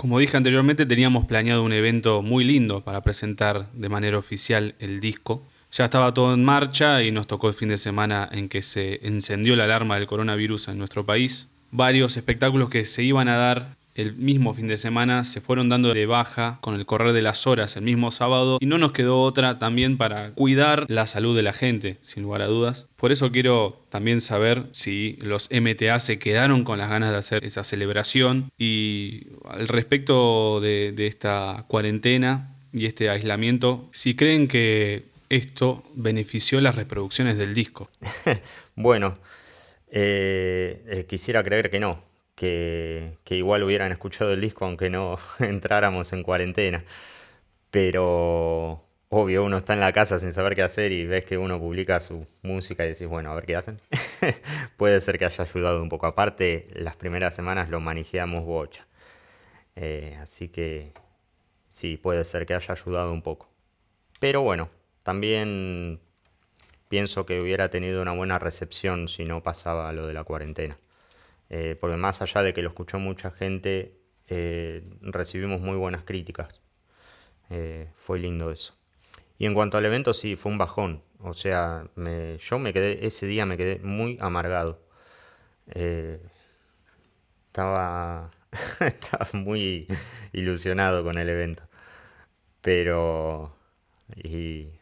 Como 0.00 0.18
dije 0.18 0.38
anteriormente, 0.38 0.86
teníamos 0.86 1.26
planeado 1.26 1.62
un 1.62 1.74
evento 1.74 2.22
muy 2.22 2.42
lindo 2.42 2.80
para 2.80 3.02
presentar 3.02 3.70
de 3.74 3.90
manera 3.90 4.16
oficial 4.16 4.74
el 4.78 4.98
disco. 4.98 5.46
Ya 5.72 5.84
estaba 5.84 6.14
todo 6.14 6.32
en 6.32 6.42
marcha 6.42 7.02
y 7.02 7.12
nos 7.12 7.26
tocó 7.26 7.48
el 7.48 7.54
fin 7.54 7.68
de 7.68 7.76
semana 7.76 8.26
en 8.32 8.48
que 8.48 8.62
se 8.62 9.06
encendió 9.06 9.56
la 9.56 9.64
alarma 9.64 9.96
del 9.96 10.06
coronavirus 10.06 10.68
en 10.68 10.78
nuestro 10.78 11.04
país 11.04 11.48
varios 11.70 12.16
espectáculos 12.16 12.70
que 12.70 12.84
se 12.84 13.02
iban 13.02 13.28
a 13.28 13.36
dar 13.36 13.76
el 13.94 14.14
mismo 14.14 14.54
fin 14.54 14.68
de 14.68 14.76
semana 14.76 15.24
se 15.24 15.40
fueron 15.40 15.68
dando 15.68 15.92
de 15.92 16.06
baja 16.06 16.58
con 16.60 16.74
el 16.74 16.86
correr 16.86 17.12
de 17.12 17.22
las 17.22 17.46
horas 17.46 17.76
el 17.76 17.82
mismo 17.82 18.10
sábado 18.10 18.58
y 18.60 18.66
no 18.66 18.78
nos 18.78 18.92
quedó 18.92 19.20
otra 19.22 19.58
también 19.58 19.96
para 19.96 20.30
cuidar 20.32 20.86
la 20.88 21.06
salud 21.06 21.36
de 21.36 21.42
la 21.42 21.52
gente, 21.52 21.96
sin 22.02 22.22
lugar 22.22 22.42
a 22.42 22.46
dudas. 22.46 22.86
Por 22.96 23.12
eso 23.12 23.30
quiero 23.30 23.84
también 23.90 24.20
saber 24.20 24.64
si 24.70 25.18
los 25.22 25.48
MTA 25.50 25.98
se 26.00 26.18
quedaron 26.18 26.64
con 26.64 26.78
las 26.78 26.90
ganas 26.90 27.10
de 27.10 27.16
hacer 27.16 27.44
esa 27.44 27.64
celebración 27.64 28.50
y 28.58 29.26
al 29.48 29.68
respecto 29.68 30.60
de, 30.60 30.94
esta 31.00 31.64
cuarentena 31.66 32.54
y 32.72 32.86
este 32.86 33.10
aislamiento, 33.10 33.88
si 33.90 34.14
creen 34.14 34.46
que 34.46 35.02
esto 35.28 35.82
benefició 35.94 36.60
las 36.60 36.74
reproducciones 36.74 37.36
del 37.38 37.54
disco. 37.54 37.90
bueno, 38.76 39.18
eh, 39.90 40.84
eh, 40.86 41.06
quisiera 41.08 41.42
creer 41.42 41.70
que 41.70 41.80
no, 41.80 42.09
que, 42.40 43.36
igual 43.36 43.62
hubieran 43.62 43.92
escuchado 43.92 44.32
el 44.32 44.40
disco 44.40 44.64
aunque 44.64 44.88
no 44.88 45.18
entráramos 45.40 46.12
en 46.14 46.22
cuarentena. 46.22 46.84
Pero 47.70 48.82
obvio, 49.10 49.44
uno 49.44 49.58
está 49.58 49.74
en 49.74 49.80
la 49.80 49.92
casa 49.92 50.18
sin 50.18 50.32
saber 50.32 50.54
qué 50.54 50.62
hacer 50.62 50.92
y 50.92 51.06
ves 51.06 51.24
que 51.24 51.38
uno 51.38 51.58
publica 51.60 52.00
su 52.00 52.26
música 52.42 52.84
y 52.84 52.88
decís, 52.88 53.06
bueno, 53.06 53.30
a 53.30 53.34
ver 53.34 53.44
qué 53.44 53.56
hacen. 53.56 53.76
Puede 54.78 55.00
ser 55.00 55.18
que 55.18 55.26
haya 55.26 55.44
ayudado 55.44 55.82
un 55.82 55.88
poco. 55.90 56.06
Aparte, 56.06 56.68
las 56.74 56.96
primeras 56.96 57.34
semanas 57.34 57.68
lo 57.68 57.80
manejamos 57.80 58.44
bocha. 58.44 58.86
Eh, 59.76 60.18
así 60.20 60.48
que 60.48 60.92
sí, 61.68 61.96
puede 61.96 62.24
ser 62.24 62.46
que 62.46 62.54
haya 62.54 62.74
ayudado 62.74 63.12
un 63.12 63.22
poco. 63.22 63.50
Pero 64.20 64.42
bueno, 64.42 64.70
también 65.02 66.00
pienso 66.88 67.26
que 67.26 67.40
hubiera 67.40 67.70
tenido 67.70 68.02
una 68.02 68.12
buena 68.12 68.38
recepción 68.38 69.08
si 69.08 69.24
no 69.24 69.42
pasaba 69.42 69.92
lo 69.92 70.06
de 70.06 70.14
la 70.14 70.24
cuarentena. 70.24 70.76
Eh, 71.50 71.76
porque 71.80 71.96
más 71.96 72.22
allá 72.22 72.42
de 72.42 72.52
que 72.54 72.62
lo 72.62 72.70
escuchó 72.70 72.98
mucha 72.98 73.30
gente, 73.30 74.00
eh, 74.28 74.82
recibimos 75.02 75.60
muy 75.60 75.76
buenas 75.76 76.04
críticas. 76.04 76.62
Eh, 77.50 77.90
fue 77.96 78.18
lindo 78.18 78.50
eso. 78.50 78.74
Y 79.38 79.46
en 79.46 79.54
cuanto 79.54 79.78
al 79.78 79.84
evento, 79.84 80.14
sí, 80.14 80.36
fue 80.36 80.52
un 80.52 80.58
bajón. 80.58 81.02
O 81.18 81.34
sea, 81.34 81.88
yo 82.38 82.58
me 82.58 82.72
quedé, 82.72 83.06
ese 83.06 83.26
día 83.26 83.46
me 83.46 83.56
quedé 83.56 83.78
muy 83.80 84.18
amargado. 84.20 84.82
estaba, 87.46 88.30
estaba 88.80 89.26
muy 89.34 89.86
ilusionado 90.32 91.04
con 91.04 91.18
el 91.18 91.28
evento. 91.28 91.64
Pero, 92.60 93.56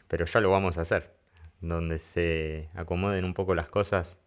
pero 0.09 0.24
ya 0.26 0.40
lo 0.40 0.50
vamos 0.50 0.78
a 0.78 0.83
hacer 0.83 1.18
donde 1.61 1.98
se 1.98 2.70
acomoden 2.74 3.24
un 3.24 3.35
poco 3.35 3.54
las 3.54 3.68
cosas, 3.68 4.20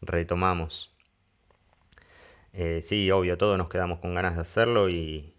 retomamos. 0.00 0.94
Eh, 2.52 2.80
sí, 2.82 3.10
obvio, 3.10 3.38
todos 3.38 3.56
nos 3.58 3.68
quedamos 3.68 4.00
con 4.00 4.14
ganas 4.14 4.34
de 4.34 4.42
hacerlo 4.42 4.88
y, 4.88 5.34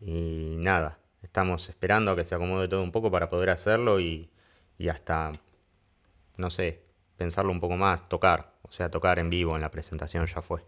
nada, 0.00 0.98
estamos 1.22 1.68
esperando 1.68 2.12
a 2.12 2.16
que 2.16 2.24
se 2.24 2.34
acomode 2.34 2.68
todo 2.68 2.82
un 2.82 2.92
poco 2.92 3.10
para 3.10 3.30
poder 3.30 3.50
hacerlo 3.50 4.00
y, 4.00 4.30
hasta, 4.90 5.32
no 6.36 6.50
sé, 6.50 6.82
pensarlo 7.16 7.52
un 7.52 7.60
poco 7.60 7.76
más, 7.76 8.08
tocar, 8.08 8.52
o 8.62 8.72
sea, 8.72 8.90
tocar 8.90 9.18
en 9.18 9.30
vivo 9.30 9.54
en 9.54 9.62
la 9.62 9.70
presentación 9.70 10.26
ya 10.26 10.42
fue. 10.42 10.64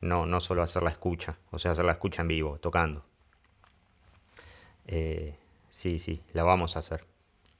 No, 0.00 0.26
no 0.26 0.40
solo 0.40 0.62
hacer 0.62 0.82
la 0.82 0.90
escucha, 0.90 1.38
o 1.50 1.58
sea, 1.58 1.72
hacer 1.72 1.84
la 1.84 1.92
escucha 1.92 2.22
en 2.22 2.28
vivo, 2.28 2.58
tocando. 2.58 3.04
Eh, 4.86 5.34
sí, 5.68 5.98
sí, 5.98 6.22
la 6.32 6.42
vamos 6.44 6.76
a 6.76 6.80
hacer. 6.80 7.04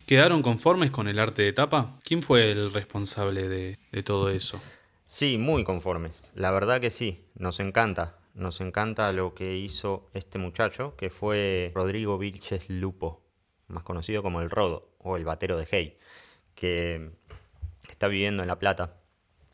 ¿Quedaron 0.06 0.40
conformes 0.40 0.92
con 0.92 1.08
el 1.08 1.18
arte 1.18 1.42
de 1.42 1.52
tapa? 1.52 1.90
¿Quién 2.04 2.22
fue 2.22 2.52
el 2.52 2.72
responsable 2.72 3.48
de, 3.48 4.02
todo 4.04 4.30
eso? 4.30 4.60
Sí, 5.08 5.38
muy 5.38 5.62
conformes. 5.62 6.30
La 6.34 6.50
verdad 6.50 6.80
que 6.80 6.90
sí, 6.90 7.28
nos 7.36 7.60
encanta. 7.60 8.18
Nos 8.34 8.60
encanta 8.60 9.12
lo 9.12 9.34
que 9.34 9.56
hizo 9.56 10.10
este 10.14 10.38
muchacho, 10.38 10.96
que 10.96 11.10
fue 11.10 11.70
Rodrigo 11.76 12.18
Vilches 12.18 12.68
Lupo, 12.68 13.22
más 13.68 13.84
conocido 13.84 14.24
como 14.24 14.40
el 14.40 14.50
Rodo 14.50 14.90
o 14.98 15.16
el 15.16 15.24
Batero 15.24 15.56
de 15.56 15.68
Hey, 15.70 15.98
que 16.56 17.12
está 17.88 18.08
viviendo 18.08 18.42
en 18.42 18.48
La 18.48 18.58
Plata. 18.58 19.00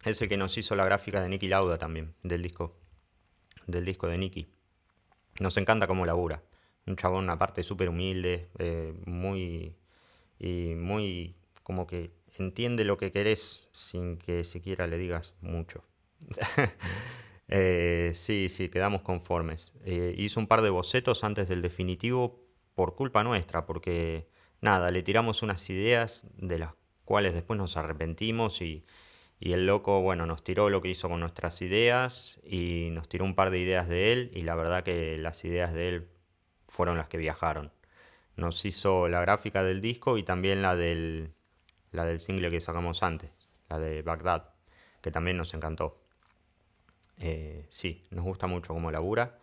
Es 0.04 0.22
el 0.22 0.30
que 0.30 0.38
nos 0.38 0.56
hizo 0.56 0.74
la 0.74 0.86
gráfica 0.86 1.20
de 1.20 1.28
Nicky 1.28 1.48
Lauda 1.48 1.76
también, 1.76 2.14
del 2.22 2.42
disco, 2.42 2.80
del 3.66 3.84
disco 3.84 4.08
de 4.08 4.16
Nicky. 4.16 4.52
Nos 5.38 5.58
encanta 5.58 5.86
cómo 5.86 6.06
labura. 6.06 6.42
Un 6.86 6.96
chabón 6.96 7.28
aparte 7.28 7.62
súper 7.62 7.90
humilde, 7.90 8.48
eh, 8.58 8.94
muy 9.04 9.76
y 10.38 10.74
muy 10.76 11.36
como 11.62 11.86
que 11.86 12.12
entiende 12.38 12.84
lo 12.84 12.96
que 12.96 13.12
querés 13.12 13.68
sin 13.72 14.18
que 14.18 14.44
siquiera 14.44 14.86
le 14.86 14.98
digas 14.98 15.34
mucho. 15.40 15.84
Eh, 17.54 18.12
sí, 18.14 18.48
sí, 18.48 18.70
quedamos 18.70 19.02
conformes. 19.02 19.74
Eh, 19.84 20.14
hizo 20.16 20.40
un 20.40 20.46
par 20.46 20.62
de 20.62 20.70
bocetos 20.70 21.22
antes 21.22 21.48
del 21.48 21.60
definitivo 21.60 22.40
por 22.74 22.94
culpa 22.94 23.24
nuestra, 23.24 23.66
porque 23.66 24.26
nada, 24.62 24.90
le 24.90 25.02
tiramos 25.02 25.42
unas 25.42 25.68
ideas 25.68 26.24
de 26.38 26.58
las 26.60 26.72
cuales 27.04 27.34
después 27.34 27.58
nos 27.58 27.76
arrepentimos 27.76 28.62
y, 28.62 28.86
y 29.38 29.52
el 29.52 29.66
loco, 29.66 30.00
bueno, 30.00 30.24
nos 30.24 30.42
tiró 30.42 30.70
lo 30.70 30.80
que 30.80 30.88
hizo 30.88 31.10
con 31.10 31.20
nuestras 31.20 31.60
ideas 31.60 32.40
y 32.42 32.88
nos 32.92 33.10
tiró 33.10 33.26
un 33.26 33.34
par 33.34 33.50
de 33.50 33.58
ideas 33.58 33.86
de 33.86 34.12
él 34.14 34.30
y 34.34 34.42
la 34.42 34.54
verdad 34.54 34.82
que 34.82 35.18
las 35.18 35.44
ideas 35.44 35.74
de 35.74 35.88
él 35.90 36.08
fueron 36.68 36.96
las 36.96 37.08
que 37.08 37.18
viajaron 37.18 37.70
nos 38.36 38.64
hizo 38.64 39.08
la 39.08 39.20
gráfica 39.20 39.62
del 39.62 39.80
disco 39.80 40.18
y 40.18 40.22
también 40.22 40.62
la 40.62 40.76
del, 40.76 41.34
la 41.92 42.04
del 42.04 42.20
single 42.20 42.50
que 42.50 42.60
sacamos 42.60 43.02
antes, 43.02 43.30
la 43.68 43.78
de 43.78 44.02
Bagdad, 44.02 44.50
que 45.00 45.10
también 45.10 45.36
nos 45.36 45.54
encantó. 45.54 45.98
Eh, 47.18 47.66
sí, 47.70 48.04
nos 48.10 48.24
gusta 48.24 48.46
mucho 48.46 48.72
cómo 48.72 48.90
labura 48.90 49.38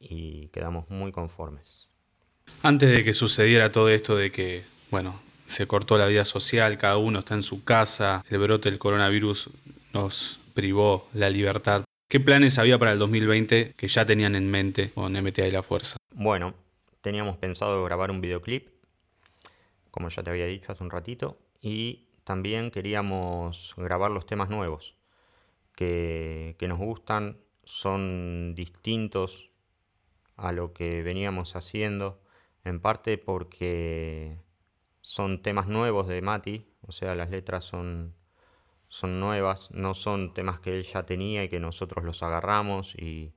y 0.00 0.48
quedamos 0.48 0.88
muy 0.90 1.12
conformes. 1.12 1.86
Antes 2.62 2.90
de 2.90 3.04
que 3.04 3.14
sucediera 3.14 3.70
todo 3.70 3.88
esto 3.90 4.16
de 4.16 4.32
que, 4.32 4.64
bueno, 4.90 5.20
se 5.46 5.66
cortó 5.66 5.98
la 5.98 6.06
vida 6.06 6.24
social, 6.24 6.78
cada 6.78 6.96
uno 6.96 7.20
está 7.20 7.34
en 7.34 7.42
su 7.42 7.64
casa, 7.64 8.24
el 8.28 8.38
brote 8.38 8.70
del 8.70 8.78
coronavirus 8.78 9.50
nos 9.92 10.40
privó 10.54 11.08
la 11.14 11.30
libertad. 11.30 11.84
¿Qué 12.08 12.20
planes 12.20 12.58
había 12.58 12.78
para 12.78 12.92
el 12.92 12.98
2020 12.98 13.74
que 13.76 13.88
ya 13.88 14.06
tenían 14.06 14.34
en 14.34 14.50
mente 14.50 14.90
con 14.90 15.12
MTA 15.12 15.46
y 15.46 15.50
la 15.50 15.62
Fuerza? 15.62 15.96
Bueno, 16.14 16.54
teníamos 17.00 17.36
pensado 17.36 17.84
grabar 17.84 18.10
un 18.10 18.20
videoclip, 18.20 18.68
como 19.90 20.08
ya 20.08 20.22
te 20.22 20.30
había 20.30 20.46
dicho 20.46 20.72
hace 20.72 20.82
un 20.82 20.90
ratito, 20.90 21.38
y 21.60 22.08
también 22.24 22.70
queríamos 22.70 23.74
grabar 23.76 24.10
los 24.10 24.26
temas 24.26 24.50
nuevos 24.50 24.96
que, 25.74 26.56
que 26.58 26.68
nos 26.68 26.78
gustan, 26.78 27.38
son 27.64 28.54
distintos 28.54 29.50
a 30.36 30.52
lo 30.52 30.72
que 30.72 31.02
veníamos 31.02 31.56
haciendo, 31.56 32.22
en 32.64 32.80
parte 32.80 33.18
porque 33.18 34.38
son 35.00 35.42
temas 35.42 35.68
nuevos 35.68 36.06
de 36.06 36.22
Mati, 36.22 36.66
o 36.82 36.92
sea, 36.92 37.14
las 37.14 37.30
letras 37.30 37.64
son, 37.64 38.14
son 38.88 39.20
nuevas, 39.20 39.70
no 39.70 39.94
son 39.94 40.34
temas 40.34 40.60
que 40.60 40.74
él 40.74 40.82
ya 40.82 41.04
tenía 41.04 41.44
y 41.44 41.48
que 41.48 41.60
nosotros 41.60 42.04
los 42.04 42.22
agarramos 42.22 42.94
y, 42.94 43.34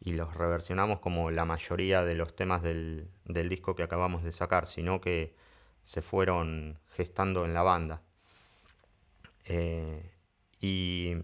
los 0.00 0.34
reversionamos 0.34 1.00
como 1.00 1.32
la 1.32 1.44
mayoría 1.44 2.04
de 2.04 2.14
los 2.14 2.36
temas 2.36 2.62
del, 2.62 3.10
disco 3.24 3.74
que 3.74 3.82
acabamos 3.82 4.22
de 4.22 4.30
sacar, 4.30 4.66
sino 4.66 5.00
que 5.00 5.34
se 5.86 6.02
fueron 6.02 6.80
gestando 6.88 7.44
en 7.44 7.54
la 7.54 7.62
banda. 7.62 8.02
Eh, 9.44 10.10
y, 10.60 11.14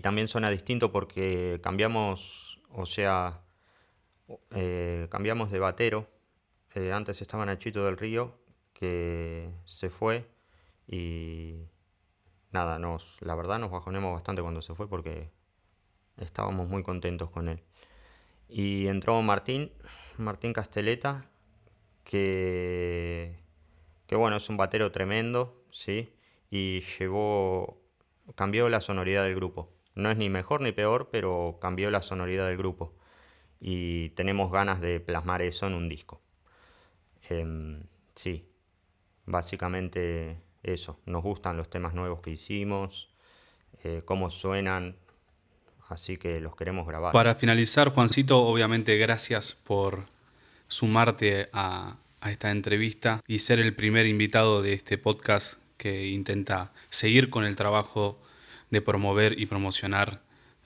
también 0.00 0.28
suena 0.28 0.48
distinto 0.48 0.92
porque 0.92 1.60
cambiamos, 1.60 2.60
o 2.70 2.86
sea, 2.86 3.42
eh, 4.52 5.08
cambiamos 5.10 5.50
de 5.50 5.58
batero. 5.58 6.08
Eh, 6.76 6.92
antes 6.92 7.20
estaba 7.20 7.44
Nachito 7.46 7.84
del 7.84 7.96
Río, 7.96 8.38
que 8.74 9.50
se 9.64 9.90
fue 9.90 10.28
y 10.86 11.64
nada, 12.52 12.78
nos, 12.78 13.20
la 13.22 13.34
verdad 13.34 13.58
nos 13.58 13.72
bajonemos 13.72 14.12
bastante 14.12 14.42
cuando 14.42 14.62
se 14.62 14.76
fue 14.76 14.88
porque 14.88 15.32
estábamos 16.18 16.68
muy 16.68 16.84
contentos 16.84 17.28
con 17.28 17.48
él. 17.48 17.60
Y 18.48 18.86
entró 18.86 19.20
Martín, 19.22 19.72
Martín 20.16 20.52
Casteleta, 20.52 21.28
que, 22.04 23.43
que 24.06 24.16
bueno, 24.16 24.36
es 24.36 24.48
un 24.48 24.56
batero 24.56 24.92
tremendo, 24.92 25.64
¿sí? 25.70 26.12
Y 26.50 26.80
llevó, 26.98 27.80
cambió 28.34 28.68
la 28.68 28.80
sonoridad 28.80 29.24
del 29.24 29.34
grupo. 29.34 29.72
No 29.94 30.10
es 30.10 30.16
ni 30.16 30.28
mejor 30.28 30.60
ni 30.60 30.72
peor, 30.72 31.08
pero 31.10 31.58
cambió 31.60 31.90
la 31.90 32.02
sonoridad 32.02 32.48
del 32.48 32.56
grupo 32.56 32.94
y 33.66 34.10
tenemos 34.10 34.52
ganas 34.52 34.82
de 34.82 35.00
plasmar 35.00 35.40
eso 35.40 35.66
en 35.66 35.72
un 35.72 35.88
disco. 35.88 36.20
Em, 37.30 37.82
sí, 38.14 38.46
básicamente 39.24 40.36
eso. 40.62 41.00
Nos 41.06 41.22
gustan 41.22 41.56
los 41.56 41.70
temas 41.70 41.94
nuevos 41.94 42.20
que 42.20 42.30
hicimos, 42.30 43.08
eh, 43.82 44.02
cómo 44.04 44.30
suenan, 44.30 44.98
así 45.88 46.18
que 46.18 46.40
los 46.40 46.56
queremos 46.56 46.86
grabar. 46.86 47.12
Para 47.14 47.34
finalizar, 47.34 47.88
Juancito, 47.88 48.42
obviamente 48.42 48.98
gracias 48.98 49.54
por 49.54 50.00
sumarte 50.68 51.48
a, 51.54 51.96
a 52.24 52.32
esta 52.32 52.50
entrevista 52.50 53.20
y 53.28 53.40
ser 53.40 53.60
el 53.60 53.74
primer 53.74 54.06
invitado 54.06 54.62
de 54.62 54.72
este 54.72 54.96
podcast 54.96 55.58
que 55.76 56.08
intenta 56.08 56.72
seguir 56.88 57.28
con 57.28 57.44
el 57.44 57.54
trabajo 57.54 58.18
de 58.70 58.80
promover 58.80 59.38
y 59.38 59.44
promocionar 59.44 60.22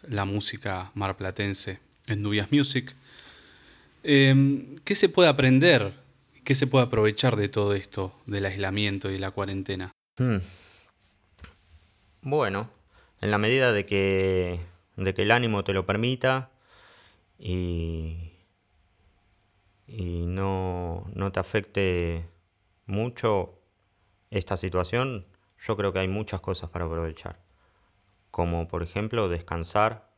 la 0.08 0.24
música 0.24 0.92
marplatense 0.94 1.80
en 2.06 2.22
Duyas 2.22 2.52
Music. 2.52 2.94
Em, 4.04 4.78
¿Qué 4.84 4.94
se 4.94 5.08
puede 5.08 5.28
aprender? 5.28 5.92
¿Qué 6.44 6.54
se 6.54 6.68
puede 6.68 6.84
aprovechar 6.84 7.34
de 7.34 7.48
todo 7.48 7.74
esto, 7.74 8.14
del 8.26 8.46
aislamiento 8.46 9.10
y 9.10 9.18
la 9.18 9.32
cuarentena? 9.32 9.90
Hmm. 10.16 10.38
Bueno, 12.22 12.70
en 13.20 13.32
la 13.32 13.38
medida 13.38 13.72
de 13.72 13.84
que, 13.84 14.60
de 14.96 15.12
que 15.12 15.22
el 15.22 15.32
ánimo 15.32 15.64
te 15.64 15.72
lo 15.72 15.86
permita 15.86 16.50
y, 17.36 18.37
y 19.88 20.26
no, 20.26 21.06
no 21.14 21.32
te 21.32 21.40
afecte 21.40 22.28
mucho 22.86 23.58
esta 24.30 24.56
situación, 24.56 25.26
yo 25.58 25.76
creo 25.76 25.92
que 25.92 26.00
hay 26.00 26.08
muchas 26.08 26.40
cosas 26.40 26.70
para 26.70 26.84
aprovechar. 26.84 27.40
Como 28.30 28.68
por 28.68 28.82
ejemplo 28.82 29.28
descansar 29.28 30.08